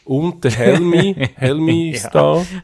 und 0.04 0.44
der 0.44 0.50
Helmi, 0.50 1.14
Helmi 1.36 1.90
ist 1.90 2.10
da. 2.12 2.44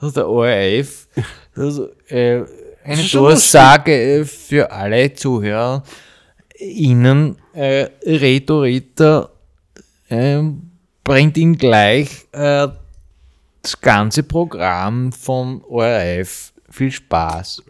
Also 0.00 0.12
der 0.12 0.28
ORF. 0.28 1.06
Also, 1.54 1.88
äh, 2.08 2.42
eine. 2.82 3.02
Durchsage 3.04 3.92
äh, 3.92 4.24
für 4.24 4.72
alle 4.72 5.12
Zuhörer. 5.14 5.84
Ihnen 6.60 7.36
äh, 7.52 7.88
Reto 8.04 8.60
Ritter 8.60 9.30
ähm, 10.08 10.70
bringt 11.04 11.36
Ihnen 11.36 11.56
gleich 11.56 12.26
äh, 12.32 12.68
das 13.62 13.80
ganze 13.80 14.22
Programm 14.22 15.12
von 15.12 15.62
ORF. 15.64 16.52
Viel 16.70 16.92
Spaß. 16.92 17.62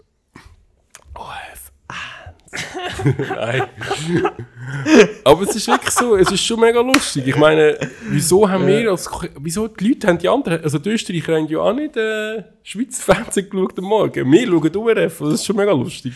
Nein. 3.05 3.63
Aber 5.25 5.43
es 5.43 5.55
ist 5.55 5.69
wirklich 5.69 5.91
so, 5.91 6.17
es 6.17 6.31
ist 6.31 6.45
schon 6.45 6.61
mega 6.61 6.81
lustig. 6.81 7.27
Ich 7.27 7.37
meine, 7.37 7.79
wieso 8.09 8.49
haben 8.49 8.67
wir 8.67 8.91
als, 8.91 9.09
wieso 9.39 9.69
die 9.69 9.89
Leute 9.89 10.07
haben 10.07 10.19
die 10.19 10.29
anderen, 10.29 10.63
also 10.63 10.79
die 10.79 10.91
Österreicher 10.91 11.37
haben 11.37 11.47
ja 11.49 11.59
auch 11.59 11.73
nicht 11.73 11.97
äh, 11.97 12.43
Schweizer 12.63 13.15
Fernsehen 13.15 13.51
geschaut 13.51 13.79
am 13.79 13.85
Morgen. 13.85 14.31
Wir 14.31 14.47
schauen 14.47 14.77
ORF, 14.77 15.19
das 15.19 15.35
ist 15.35 15.47
schon 15.47 15.57
mega 15.57 15.73
lustig. 15.73 16.13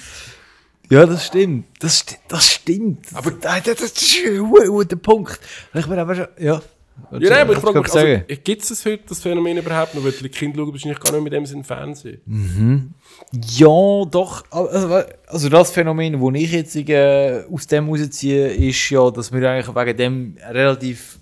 Ja, 0.94 1.06
das 1.06 1.26
stimmt. 1.26 1.66
Das, 1.80 1.98
sti 1.98 2.16
das 2.28 2.46
stimmt. 2.46 3.06
Aber 3.14 3.32
das, 3.32 3.62
das 3.64 3.80
ist 3.80 4.16
ein 4.26 4.48
guter 4.48 4.96
Punkt. 4.96 5.40
Ich 5.74 5.86
bin 5.86 5.98
aber 5.98 6.14
schon, 6.14 6.28
ja. 6.38 6.62
Ja, 7.10 7.30
nein, 7.30 7.40
aber 7.40 7.54
ich 7.54 7.58
frage 7.58 7.80
mich, 7.80 7.92
also, 7.92 8.42
gibt 8.44 8.62
es 8.62 8.84
heute 8.86 9.02
das 9.08 9.20
Phänomen 9.20 9.56
überhaupt 9.56 9.96
noch? 9.96 10.04
Weil 10.04 10.12
die 10.12 10.28
Kinder 10.28 10.58
schauen 10.58 10.72
wahrscheinlich 10.72 11.00
gar 11.00 11.12
nicht 11.12 11.24
mit 11.24 11.32
dem 11.32 11.44
Sinn 11.44 11.64
Fernsehen. 11.64 12.94
Ja, 13.32 14.04
doch. 14.08 14.44
Also, 14.50 15.02
also 15.26 15.48
das 15.48 15.72
Phänomen, 15.72 16.20
das 16.20 16.40
ich 16.40 16.52
jetzt 16.52 16.76
äh, 16.76 17.42
aus 17.50 17.66
dem 17.66 17.88
rausziehe, 17.88 18.46
ist 18.46 18.90
ja, 18.90 19.10
dass 19.10 19.32
wir 19.32 19.50
eigentlich 19.50 19.74
wegen 19.74 19.96
dem 19.96 20.36
relativ 20.48 21.18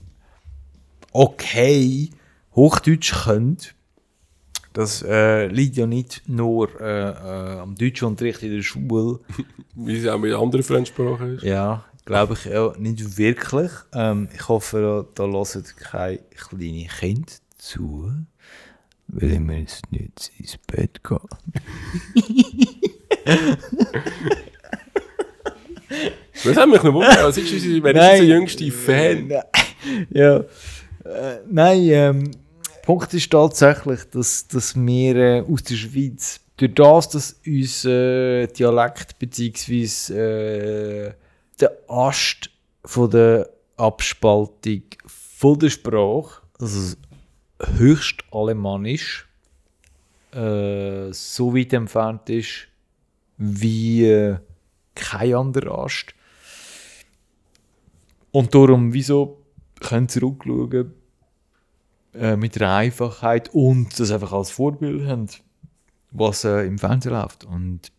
okay 1.13 2.11
Hochdeutsch 2.55 3.25
können. 3.25 3.57
Das 4.73 5.03
äh, 5.03 5.47
liegt 5.49 5.77
ja 5.77 5.87
nicht 5.87 6.23
nur 6.27 6.69
äh, 6.81 7.11
äh, 7.11 7.59
am 7.61 7.75
Deutschunterricht 7.75 8.43
in 8.43 8.57
der 8.57 8.63
Schule. 8.63 9.21
Wie 9.75 9.97
es 9.97 10.07
auch 10.07 10.19
mit 10.19 10.33
anderen 10.35 10.63
Fremdsprachen 10.63 11.37
ist. 11.37 11.45
Ja, 11.45 11.85
glaube 12.05 12.35
ich 12.35 12.45
ja 12.47 12.73
nicht 12.79 13.19
wirklich. 13.19 13.71
Ähm, 13.93 14.29
ich 14.35 14.49
hoffe, 14.49 15.07
da, 15.15 15.27
da 15.27 15.31
hören 15.31 15.65
keine 15.77 16.19
kleinen 16.37 16.89
Kinder 16.89 17.33
zu, 17.59 18.13
weil 19.09 19.47
wir 19.47 19.59
jetzt 19.59 19.91
nicht 19.91 20.33
ins 20.39 20.59
Bett 20.67 21.01
gehen. 21.05 21.19
Das 26.45 26.57
hat 26.57 26.69
mich 26.69 26.83
noch 26.83 26.95
wundert. 26.95 27.23
Was 27.23 27.37
ist 27.37 27.53
unser, 27.53 27.85
wer 27.85 27.95
ist 27.95 28.21
unser 28.21 28.23
jüngster 28.25 28.73
Fan? 28.73 29.29
Nein. 29.29 30.07
Ja. 30.11 30.37
Äh, 31.05 31.41
nein, 31.49 31.81
ähm, 31.83 32.31
Punkt 32.83 33.15
ist 33.15 33.31
tatsächlich, 33.31 34.01
dass, 34.11 34.49
dass 34.49 34.75
wir 34.75 35.17
äh, 35.17 35.41
aus 35.43 35.63
der 35.63 35.75
Schweiz, 35.77 36.41
durch 36.57 36.75
das, 36.75 37.09
dass 37.11 37.41
unser 37.47 38.47
Dialekt 38.49 39.19
bzw. 39.19 40.13
Äh, 40.13 41.15
der 41.61 41.79
Ast 41.89 42.51
von 42.85 43.11
der 43.11 43.49
Abspaltung 43.77 44.83
von 45.07 45.59
der 45.59 45.71
Sprache, 45.71 46.43
also 46.61 46.97
höchst 47.79 48.25
alemannisch, 48.33 49.29
äh, 50.33 51.13
so 51.13 51.55
weit 51.55 51.73
entfernt 51.73 52.29
ist 52.31 52.69
wie 53.37 54.07
äh, 54.07 54.39
kein 54.95 55.35
anderer 55.35 55.85
Ast. 55.85 56.15
Und 58.31 58.55
darum, 58.55 58.93
wieso 58.93 59.43
können 59.81 60.09
zurückschauen 60.09 60.95
äh, 62.15 62.37
mit 62.37 62.57
der 62.57 62.75
Einfachheit 62.75 63.51
und 63.55 63.99
das 63.99 64.11
einfach 64.11 64.33
als 64.33 64.51
Vorbild 64.51 65.07
haben, 65.09 65.29
was 66.11 66.45
äh, 66.45 66.67
im 66.67 66.79
Fernsehen 66.79 67.13
läuft. 67.13 67.45
Und 67.45 67.91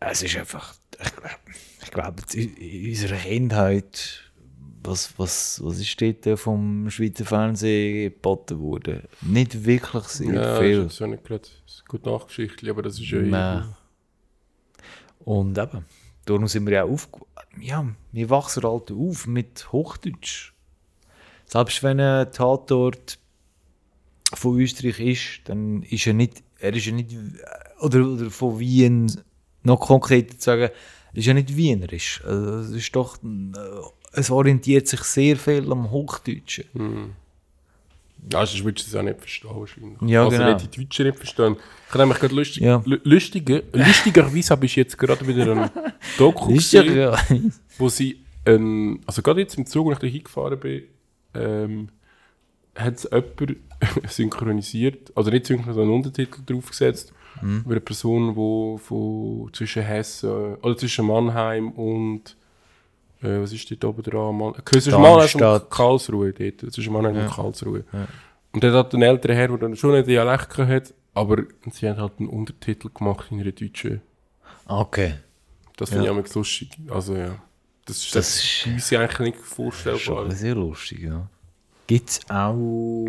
es 0.00 0.22
ist 0.22 0.36
einfach, 0.36 0.74
ich, 1.02 1.16
glaub- 1.16 1.40
ich 1.82 1.90
glaube, 1.90 2.22
in 2.34 2.88
unserer 2.90 3.16
Kindheit, 3.16 4.20
was, 4.82 5.18
was, 5.18 5.60
was 5.64 5.78
ist 5.80 6.00
dort 6.00 6.26
äh, 6.26 6.36
vom 6.36 6.90
Schweizer 6.90 7.24
Fernsehen 7.24 8.12
geboten 8.12 8.60
worden? 8.60 9.02
Nicht 9.22 9.64
wirklich 9.64 10.04
sehr 10.04 10.34
Ja, 10.34 10.60
viel. 10.60 10.84
das 10.84 10.92
ist 10.92 10.98
ja 10.98 11.06
nicht 11.06 11.24
gerade 11.24 11.48
eine 11.48 11.84
gute 11.88 12.10
Nachgeschichte, 12.10 12.70
aber 12.70 12.82
das 12.82 12.98
ist 13.00 13.10
ja 13.10 13.18
Nein. 13.20 13.74
Und 15.20 15.56
eben, 15.56 15.86
darum 16.26 16.46
sind 16.48 16.66
wir 16.66 16.74
ja 16.74 16.84
auf, 16.84 17.08
ja, 17.58 17.86
wir 18.12 18.30
wachsen 18.30 18.62
halt 18.64 18.90
auf 18.92 19.26
mit 19.26 19.72
Hochdeutsch. 19.72 20.52
Selbst 21.54 21.84
wenn 21.84 22.00
ein 22.00 22.32
Tatort 22.32 23.16
von 24.34 24.58
Österreich 24.60 24.98
ist, 24.98 25.40
dann 25.48 25.84
ist 25.84 26.04
er 26.04 26.12
nicht, 26.14 26.42
er 26.58 26.74
ist 26.74 26.86
ja 26.86 26.92
nicht, 26.92 27.10
oder, 27.80 28.04
oder 28.08 28.28
von 28.28 28.58
Wien, 28.58 29.08
noch 29.62 29.78
konkreter 29.78 30.36
zu 30.36 30.44
sagen, 30.44 30.62
er 30.62 30.72
ist 31.16 31.26
ja 31.26 31.32
nicht 31.34 31.56
wienerisch. 31.56 32.20
Also, 32.26 32.54
es 32.56 32.70
ist 32.70 32.96
doch, 32.96 33.18
äh, 33.22 33.28
es 34.14 34.30
orientiert 34.32 34.88
sich 34.88 35.00
sehr 35.02 35.36
viel 35.36 35.70
am 35.70 35.92
Hochdeutschen. 35.92 37.14
Ja, 38.32 38.44
sonst 38.44 38.64
würdest 38.64 38.86
du 38.86 38.90
es 38.90 38.96
auch 38.96 39.02
nicht 39.04 39.20
verstehen 39.20 39.50
wahrscheinlich. 39.54 39.98
Ja, 40.10 40.24
also 40.24 40.36
genau. 40.36 40.54
nicht 40.54 40.74
die 40.76 40.82
Deutschen 40.84 41.06
nicht 41.06 41.18
verstehen. 41.18 41.56
Ich 41.86 41.90
habe 41.94 41.98
nämlich 42.02 42.18
gerade 42.18 42.34
lustig, 42.34 42.62
Ja. 42.64 42.82
lu- 42.84 42.98
lustiger, 43.04 43.62
lustigerweise 43.72 44.50
habe 44.50 44.66
ich 44.66 44.74
jetzt 44.74 44.98
gerade 44.98 45.24
wieder 45.28 45.52
einen 45.52 45.70
Doku 46.18 46.52
gesehen, 46.54 46.96
ja. 46.96 47.16
wo 47.78 47.88
sie, 47.88 48.18
ähm, 48.44 49.00
also 49.06 49.22
gerade 49.22 49.40
jetzt 49.42 49.56
im 49.56 49.66
Zug, 49.66 49.88
als 49.92 50.02
ich 50.02 50.10
da 50.10 50.12
hingefahren 50.16 50.58
bin, 50.58 50.82
ähm, 51.34 51.88
hat 52.74 52.94
es 52.96 53.04
jemand 53.10 53.56
synchronisiert, 54.08 55.12
also 55.16 55.30
nicht 55.30 55.46
synchronisiert, 55.46 55.74
sondern 55.76 55.94
einen 55.94 56.04
Untertitel 56.04 56.40
draufgesetzt, 56.46 57.12
Mhm. 57.42 57.62
über 57.64 57.72
eine 57.72 57.80
Person, 57.80 58.28
die 58.28 58.78
von 58.78 59.50
zwischen 59.52 59.82
Hessen, 59.82 60.54
oder 60.56 60.76
zwischen 60.76 61.04
Mannheim 61.04 61.70
und 61.72 62.36
äh, 63.22 63.40
was 63.40 63.52
ist 63.52 63.68
dort 63.72 63.84
oben 63.84 64.02
dran? 64.04 64.38
Man, 64.38 64.54
zwischen 64.64 64.92
Mannheim 64.92 65.28
und. 65.34 65.70
Karlsruhe 65.70 66.32
dort, 66.32 66.72
zwischen 66.72 66.92
Mannheim 66.92 67.16
und 67.16 67.28
Karlsruhe. 67.30 67.82
Und 68.52 68.62
dort 68.62 68.74
hat 68.74 68.94
ein 68.94 69.02
älterer 69.02 69.34
Herr, 69.34 69.48
der 69.48 69.56
dann 69.58 69.74
schon 69.74 69.94
einen 69.94 70.06
Dialekt 70.06 70.48
gehabt 70.50 70.70
hat, 70.70 70.94
aber 71.12 71.42
sie 71.72 71.88
haben 71.88 71.98
halt 72.00 72.12
einen 72.20 72.28
Untertitel 72.28 72.88
gemacht 72.94 73.26
in 73.32 73.40
einer 73.40 73.50
deutschen. 73.50 74.00
Okay. 74.66 75.14
Das 75.76 75.88
finde 75.90 76.06
Ja. 76.06 76.16
ich 76.16 76.30
auch 76.30 76.34
lustig. 76.36 76.70
Also 76.88 77.16
ja, 77.16 77.34
das 77.86 77.98
ist, 77.98 78.14
Das 78.14 78.26
das 78.26 78.44
ist- 78.44 78.66
uns 78.66 78.92
eigentlich 78.92 79.18
nicht 79.20 79.36
Schon 79.38 79.44
vorstellbar. 79.72 80.30
sehr 80.30 80.54
lustig, 80.54 81.00
ja. 81.02 81.28
Gibt 81.86 82.10
es 82.10 82.20
auch 82.30 83.04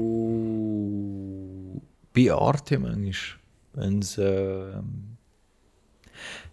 bei 2.13 2.31
Arte 2.33 2.79
manchmal, 2.79 3.13
wenn 3.73 3.99
es. 3.99 4.17
ähm, 4.17 5.17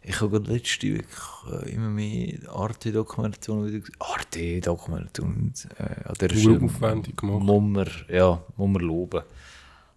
ich 0.04 0.20
habe 0.20 0.40
gerade 0.40 0.52
letzte 0.54 0.98
Woche 0.98 1.64
äh, 1.66 1.70
immer 1.74 1.88
mehr 1.88 2.38
Arte-Dokumentationen 2.48 3.68
wieder 3.68 3.78
gesehen. 3.80 3.96
Arte-Dokumentation. 4.00 5.52
Äh, 5.78 5.82
an 6.08 6.14
der 6.20 6.30
Sehr 6.36 6.62
aufwendig 6.62 7.16
gemacht. 7.16 7.42
Muss 7.42 7.62
man, 7.62 7.88
ja, 8.08 8.42
muss 8.56 8.68
man 8.70 8.82
loben. 8.82 9.22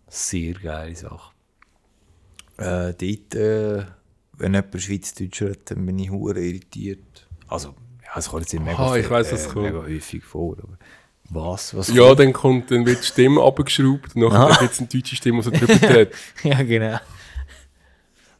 Sehr 0.07 0.53
geile 0.53 0.95
Sache. 0.95 1.31
Äh, 2.57 2.93
dort, 2.93 3.35
äh, 3.35 3.85
wenn 4.33 4.53
jemand 4.53 4.79
Schweizerdeutsch 4.81 5.41
redet, 5.41 5.71
dann 5.71 5.85
bin 5.85 5.97
ich 5.99 6.11
hure 6.11 6.39
irritiert. 6.39 7.27
Also, 7.47 7.73
ja, 8.05 8.11
es 8.17 8.29
kommt 8.29 8.43
jetzt 8.43 8.53
nicht 8.53 8.63
mega, 8.63 8.77
Aha, 8.77 8.95
ich 8.97 9.09
weiss, 9.09 9.31
was 9.31 9.45
äh, 9.47 9.49
kommt. 9.49 9.65
mega 9.65 9.79
häufig 9.81 10.23
vor. 10.23 10.55
Aber 10.61 10.77
was? 11.29 11.75
Was 11.75 11.87
Ja, 11.93 12.13
dann 12.15 12.31
kommt, 12.33 12.69
dann 12.71 12.85
wird 12.85 13.01
die 13.01 13.05
Stimme 13.07 13.41
abgeschraubt 13.41 14.15
und 14.15 14.21
nachher 14.21 14.61
wird 14.61 14.71
es 14.71 14.79
eine 14.79 14.87
deutsche 14.87 15.15
Stimme, 15.15 15.39
die 15.39 15.43
so 15.45 15.51
drüber 15.51 15.79
tritt. 15.79 16.13
ja, 16.43 16.61
genau. 16.63 16.99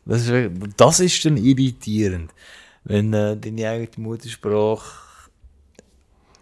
Das 0.06 0.22
ist, 0.22 0.28
wirklich- 0.30 0.74
das 0.78 1.00
ist 1.00 1.26
dann 1.26 1.38
irritierend, 1.38 2.32
wenn 2.84 3.12
äh, 3.14 3.36
deine 3.36 3.68
eigene 3.70 4.08
Muttersprache 4.08 4.84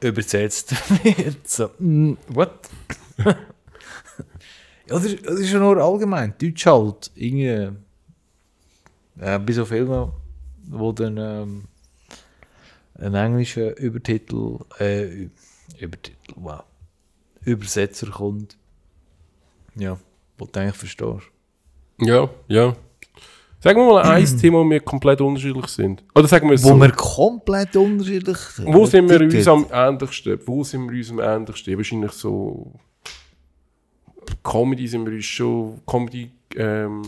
übersetzt 0.02 0.74
wird. 1.04 1.48
So, 1.48 1.70
mm, 1.80 2.14
what? 2.28 2.52
ja, 3.26 3.36
das, 4.88 5.06
ist- 5.06 5.26
das 5.26 5.40
ist 5.40 5.52
ja 5.54 5.60
nur 5.60 5.78
allgemein. 5.78 6.34
Deutsch 6.40 6.66
halt. 6.66 7.10
Irgendwie, 7.16 7.70
äh, 9.20 9.40
bei 9.40 9.54
so 9.54 9.64
Filmen, 9.66 10.12
wo 10.68 10.92
dann 10.92 11.18
ähm, 11.18 11.64
ein 12.96 13.16
englischer 13.16 13.78
Übertitel, 13.78 14.60
äh, 14.80 15.30
Übertitel, 15.80 16.34
wow, 16.36 16.64
Übersetzer 17.44 18.08
kommt. 18.08 18.58
Ja, 19.76 19.98
wo 20.38 20.46
du 20.46 20.60
eigentlich 20.60 20.76
verstehst. 20.76 21.32
Ja, 22.00 22.30
ja. 22.48 22.76
Sagen 23.60 23.80
wir 23.80 23.94
mal 23.94 24.04
ein 24.04 24.26
Thema, 24.40 24.60
wo 24.60 24.70
wir 24.70 24.82
komplett 24.82 25.22
unterschiedlich 25.22 25.68
sind. 25.68 26.04
Oder 26.14 26.28
sagen 26.28 26.48
wir 26.50 26.56
es 26.56 26.64
Wo 26.64 26.70
so. 26.70 26.78
wir 26.82 26.92
komplett 26.92 27.76
unterschiedlich 27.76 28.38
Wo 28.58 28.86
sind 28.86 29.10
wir 29.10 29.22
uns 29.22 29.48
am 29.48 29.66
ähnlichsten? 29.72 30.40
Wo 30.46 30.64
sind 30.64 30.92
wir 30.92 30.98
uns 30.98 31.10
am 31.12 31.20
ähnlichsten? 31.20 31.78
Wahrscheinlich 31.78 32.12
so. 32.12 32.74
Comedy 34.44 34.88
sind 34.88 35.06
wir 35.06 35.14
uns 35.14 35.26
schon. 35.26 35.80
Comedy. 35.86 36.30
Ähm, 36.56 37.04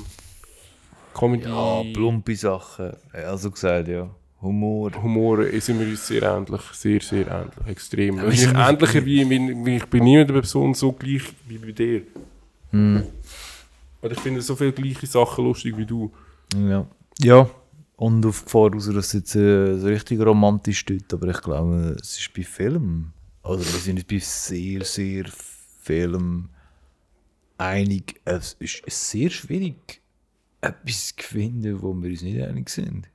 Comedy. 1.14 1.44
Ja, 1.44 1.84
plumpe 1.94 2.36
Sachen. 2.36 2.94
Also 3.12 3.52
gesagt, 3.52 3.90
ja. 3.90 4.10
Humor. 4.42 4.92
Humor 5.02 5.44
sind 5.60 5.80
wir 5.80 5.88
uns 5.88 6.06
sehr 6.08 6.24
ähnlich. 6.24 6.62
Sehr, 6.74 7.02
sehr 7.02 7.28
ähnlich. 7.28 7.56
Extrem. 7.68 8.18
Ja, 8.18 8.32
sind- 8.32 8.56
ähnlicher 8.56 9.06
wie, 9.06 9.30
wie, 9.30 9.76
ich 9.78 9.86
bin 9.86 10.04
niemand 10.04 10.30
Person 10.34 10.74
so 10.74 10.92
gleich 10.92 11.24
wie 11.48 11.58
bei 11.58 11.72
dir. 11.72 12.02
Hm. 12.72 13.04
Und 14.02 14.12
ich 14.12 14.20
finde 14.20 14.42
so 14.42 14.56
viele 14.56 14.72
gleiche 14.74 15.08
Sachen 15.08 15.46
lustig 15.46 15.76
wie 15.78 15.86
du. 15.86 16.12
Ja. 16.56 16.86
Ja. 17.20 17.50
Und 17.96 18.26
auf 18.26 18.44
Gefahr 18.44 18.74
raus, 18.74 18.88
dass 18.88 19.08
es 19.08 19.14
jetzt 19.14 19.36
äh, 19.36 19.78
so 19.78 19.88
richtig 19.88 20.20
romantisch 20.20 20.80
steht, 20.80 21.12
aber 21.14 21.30
ich 21.30 21.42
glaube, 21.42 21.96
es 22.02 22.20
ist 22.20 22.34
bei 22.34 22.44
Filmen. 22.44 23.14
Also 23.42 23.64
wir 23.64 23.80
sind 23.80 23.98
jetzt 23.98 24.10
bei 24.10 24.20
sehr, 24.20 24.84
sehr 24.84 25.26
Filmen 25.82 26.50
einig. 27.58 28.20
Es 28.26 28.58
ist 28.60 28.84
sehr 28.88 29.30
schwierig, 29.30 30.02
etwas 30.60 31.16
zu 31.16 31.24
finden, 31.26 31.82
wo 31.82 31.94
wir 31.94 32.10
uns 32.10 32.22
nicht 32.22 32.42
einig 32.42 32.70
sind. 32.70 33.08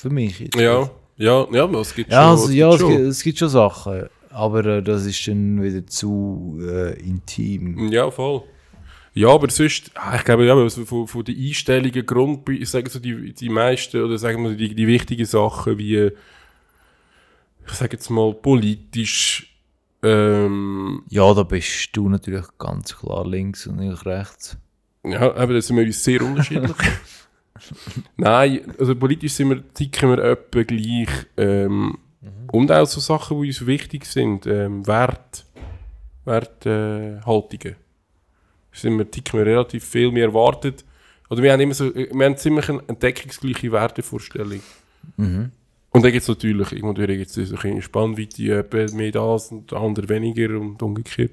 Für 0.00 0.10
mich 0.10 0.40
jetzt. 0.40 0.56
Ja, 0.58 0.90
ja, 1.18 1.46
ja, 1.52 1.64
aber 1.64 1.80
es 1.80 1.94
gibt 1.94 2.10
Ja, 2.10 2.22
schon. 2.22 2.30
also, 2.30 2.48
es 2.48 2.54
ja 2.54 2.68
gibt 2.70 2.74
es, 2.74 2.80
schon. 2.80 2.96
gibt, 2.96 3.08
es 3.10 3.22
gibt 3.22 3.38
schon 3.38 3.48
Sachen, 3.50 4.02
aber 4.30 4.64
äh, 4.64 4.82
das 4.82 5.04
ist 5.04 5.26
dann 5.28 5.62
wieder 5.62 5.86
zu 5.86 6.58
äh, 6.62 6.98
intim. 7.00 7.92
Ja, 7.92 8.10
voll. 8.10 8.42
Ja, 9.12 9.28
aber 9.28 9.50
sonst, 9.50 9.90
ah, 9.94 10.14
ich 10.16 10.24
glaube, 10.24 10.46
ja, 10.46 10.68
von, 10.68 11.06
von 11.06 11.24
den 11.24 11.36
Einstellungen, 11.36 12.06
Grund, 12.06 12.48
ich 12.48 12.70
sage 12.70 12.88
so, 12.88 12.98
die, 12.98 13.34
die 13.34 13.48
meisten, 13.50 14.02
oder 14.02 14.16
sagen 14.16 14.42
wir 14.44 14.54
die, 14.54 14.74
die 14.74 14.86
wichtigen 14.86 15.26
Sachen 15.26 15.76
wie, 15.78 16.12
ich 17.66 17.72
sage 17.72 17.96
jetzt 17.96 18.08
mal, 18.08 18.32
politisch, 18.32 19.54
ähm, 20.02 21.02
Ja, 21.10 21.34
da 21.34 21.42
bist 21.42 21.90
du 21.92 22.08
natürlich 22.08 22.46
ganz 22.56 22.96
klar 22.96 23.26
links 23.26 23.66
und 23.66 23.82
ich 23.82 24.06
rechts. 24.06 24.56
ja, 25.04 25.34
aber 25.34 25.52
da 25.54 25.60
sind 25.60 25.76
wir 25.76 25.84
uns 25.84 26.02
sehr 26.02 26.22
unterschiedlich. 26.22 26.76
Nein, 28.16 28.74
also 28.78 28.94
politisch 28.94 29.32
sind 29.32 29.50
wir, 29.50 29.74
ticken 29.74 30.10
wir 30.10 30.18
etwa 30.18 30.62
gleich, 30.62 31.08
ähm, 31.36 31.98
und 32.52 32.72
auch 32.72 32.86
so 32.86 33.00
Sachen, 33.00 33.40
die 33.40 33.48
uns 33.48 33.66
wichtig 33.66 34.04
sind, 34.04 34.46
ähm, 34.46 34.86
Wert, 34.86 35.46
Werthaltungen. 36.24 37.74
Äh, 37.74 37.76
sind 38.72 38.98
wir, 38.98 39.10
ticken 39.10 39.38
wir 39.38 39.46
relativ 39.46 39.84
viel 39.84 40.10
mehr 40.10 40.26
erwartet. 40.26 40.84
Oder 41.28 41.42
wir 41.42 41.52
haben 41.52 41.60
immer 41.60 41.74
so, 41.74 41.94
wir 41.94 42.24
haben 42.24 42.36
ziemlich 42.36 42.68
eine 42.68 42.82
entdeckungsgleiche 42.88 43.70
Wertevorstellung. 43.72 44.60
Und 45.90 46.04
dann 46.04 46.12
gibt 46.12 46.22
es 46.22 46.28
natürlich, 46.28 46.72
irgendwo 46.72 46.94
gibt 46.94 47.36
es 47.36 47.48
so 47.48 47.56
eine 47.56 47.82
Spannweite, 47.82 48.42
jemand 48.42 48.94
mehr 48.94 49.12
das 49.12 49.50
und 49.50 49.70
der 49.70 49.78
andere 49.78 50.08
weniger 50.08 50.58
und 50.58 50.82
umgekehrt. 50.82 51.32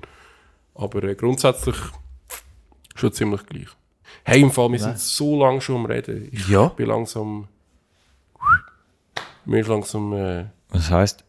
Aber 0.74 1.04
äh, 1.04 1.16
grundsätzlich 1.16 1.78
schon 2.96 3.14
ziemlich 3.14 3.46
gleich. 3.46 3.68
Hey, 4.30 4.42
im 4.42 4.52
Fall, 4.52 4.70
wir 4.74 4.80
sind 4.80 5.00
so 5.00 5.40
lange 5.42 5.62
schon 5.62 5.78
am 5.78 5.86
Reden. 5.86 6.28
Ich 6.34 6.50
Ja. 6.50 6.68
bin 6.68 6.88
langsam. 6.88 7.48
Mir 9.46 9.62
ist 9.62 9.70
langsam. 9.70 10.12
Äh, 10.13 10.46
Was 10.70 10.92
heisst? 10.92 11.24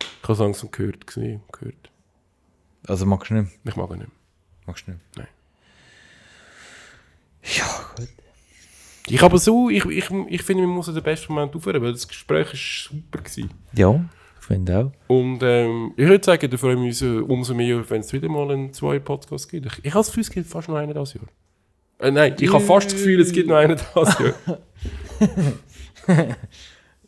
ich 0.00 0.22
habe 0.24 0.32
es 0.32 0.38
langsam 0.40 0.70
gehört, 0.72 1.06
gesehen, 1.06 1.42
gehört. 1.52 1.90
Also 2.88 3.06
magst 3.06 3.30
du 3.30 3.34
nicht? 3.34 3.52
Ich 3.62 3.76
mag 3.76 3.88
ihn 3.90 3.98
nicht. 3.98 4.10
Magst 4.66 4.84
du 4.88 4.90
nicht? 4.92 5.02
Nein. 5.16 5.28
Ja, 7.44 7.64
gut. 7.96 8.08
Ich 9.06 9.22
aber 9.22 9.38
so, 9.38 9.70
ich, 9.70 9.84
ich, 9.84 10.10
ich 10.10 10.42
finde, 10.42 10.62
wir 10.64 10.68
müssen 10.68 10.92
den 10.94 11.04
besten 11.04 11.32
Moment 11.34 11.54
aufhören, 11.54 11.82
weil 11.82 11.92
das 11.92 12.08
Gespräch 12.08 12.52
ist 12.52 12.84
super 12.90 13.18
gewesen. 13.22 13.50
Ja, 13.74 14.04
ich 14.40 14.44
finde 14.46 14.76
auch. 14.78 14.92
Und 15.14 15.40
ähm, 15.44 15.92
ich 15.96 16.08
würde 16.08 16.24
sagen, 16.24 16.50
da 16.50 16.56
freuen 16.56 16.78
wir 16.80 16.86
uns 16.86 17.00
äh, 17.02 17.18
umso 17.18 17.54
mehr, 17.54 17.88
wenn 17.90 18.00
es 18.00 18.12
wieder 18.12 18.28
mal 18.28 18.50
einen 18.50 18.72
zwei 18.72 18.98
Podcast 18.98 19.48
gibt. 19.48 19.66
Ich, 19.66 19.84
ich 19.84 19.92
habe 19.92 20.00
das 20.00 20.08
Gefühl, 20.08 20.22
es 20.22 20.30
gibt 20.30 20.48
fast 20.48 20.68
noch 20.68 20.76
einen 20.76 20.94
das 20.94 21.14
Jahr. 21.14 21.26
Äh, 22.04 22.10
nein, 22.10 22.36
ich 22.38 22.52
habe 22.52 22.62
fast 22.62 22.88
das 22.88 22.94
Gefühl, 22.94 23.18
es 23.20 23.32
gibt 23.32 23.48
noch 23.48 23.56
einen 23.56 23.80
das 23.94 24.18
Jahr. 24.18 24.58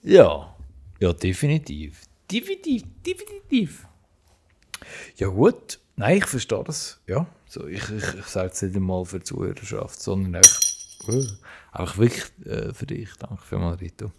Ja. 0.03 0.57
Ja, 1.01 1.13
definitiv. 1.13 2.01
Definitiv, 2.31 2.85
definitiv. 3.05 3.87
Ja, 5.17 5.27
gut. 5.29 5.81
Nein, 5.97 6.19
ich 6.19 6.27
verstehe 6.27 6.63
das. 6.65 7.01
Ja. 7.07 7.27
So, 7.47 7.67
ich, 7.67 7.83
ich, 7.91 8.15
ich 8.15 8.25
sage 8.27 8.51
es 8.53 8.63
nicht 8.63 8.77
einmal 8.77 9.05
für 9.05 9.19
die 9.19 9.25
Zuhörerschaft, 9.25 10.01
sondern 10.01 10.37
auch, 10.43 11.09
äh, 11.09 11.27
auch 11.73 11.99
wirklich 11.99 12.25
äh, 12.47 12.73
für 12.73 12.87
dich. 12.87 13.11
Danke 13.19 13.43
für 13.43 13.59
mal, 13.59 13.75
Rito. 13.75 14.13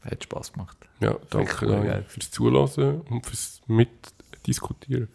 Hat 0.00 0.24
Spass 0.24 0.52
gemacht. 0.52 0.78
Ja, 1.00 1.16
danke 1.30 1.66
cool, 1.66 2.04
fürs 2.08 2.30
Zulassen 2.30 3.02
und 3.02 3.24
fürs 3.24 3.60
Mitdiskutieren. 3.66 5.08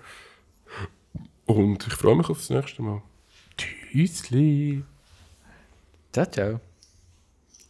Und 1.46 1.88
ich 1.88 1.94
freue 1.94 2.16
mich 2.16 2.30
auf 2.30 2.38
das 2.38 2.52
nächste 2.52 2.84
Mal. 2.84 3.02
Tschüssli. 3.58 4.84
Ciao, 6.12 6.26
ciao. 6.26 6.60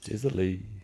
Tschüsseli. 0.01 0.78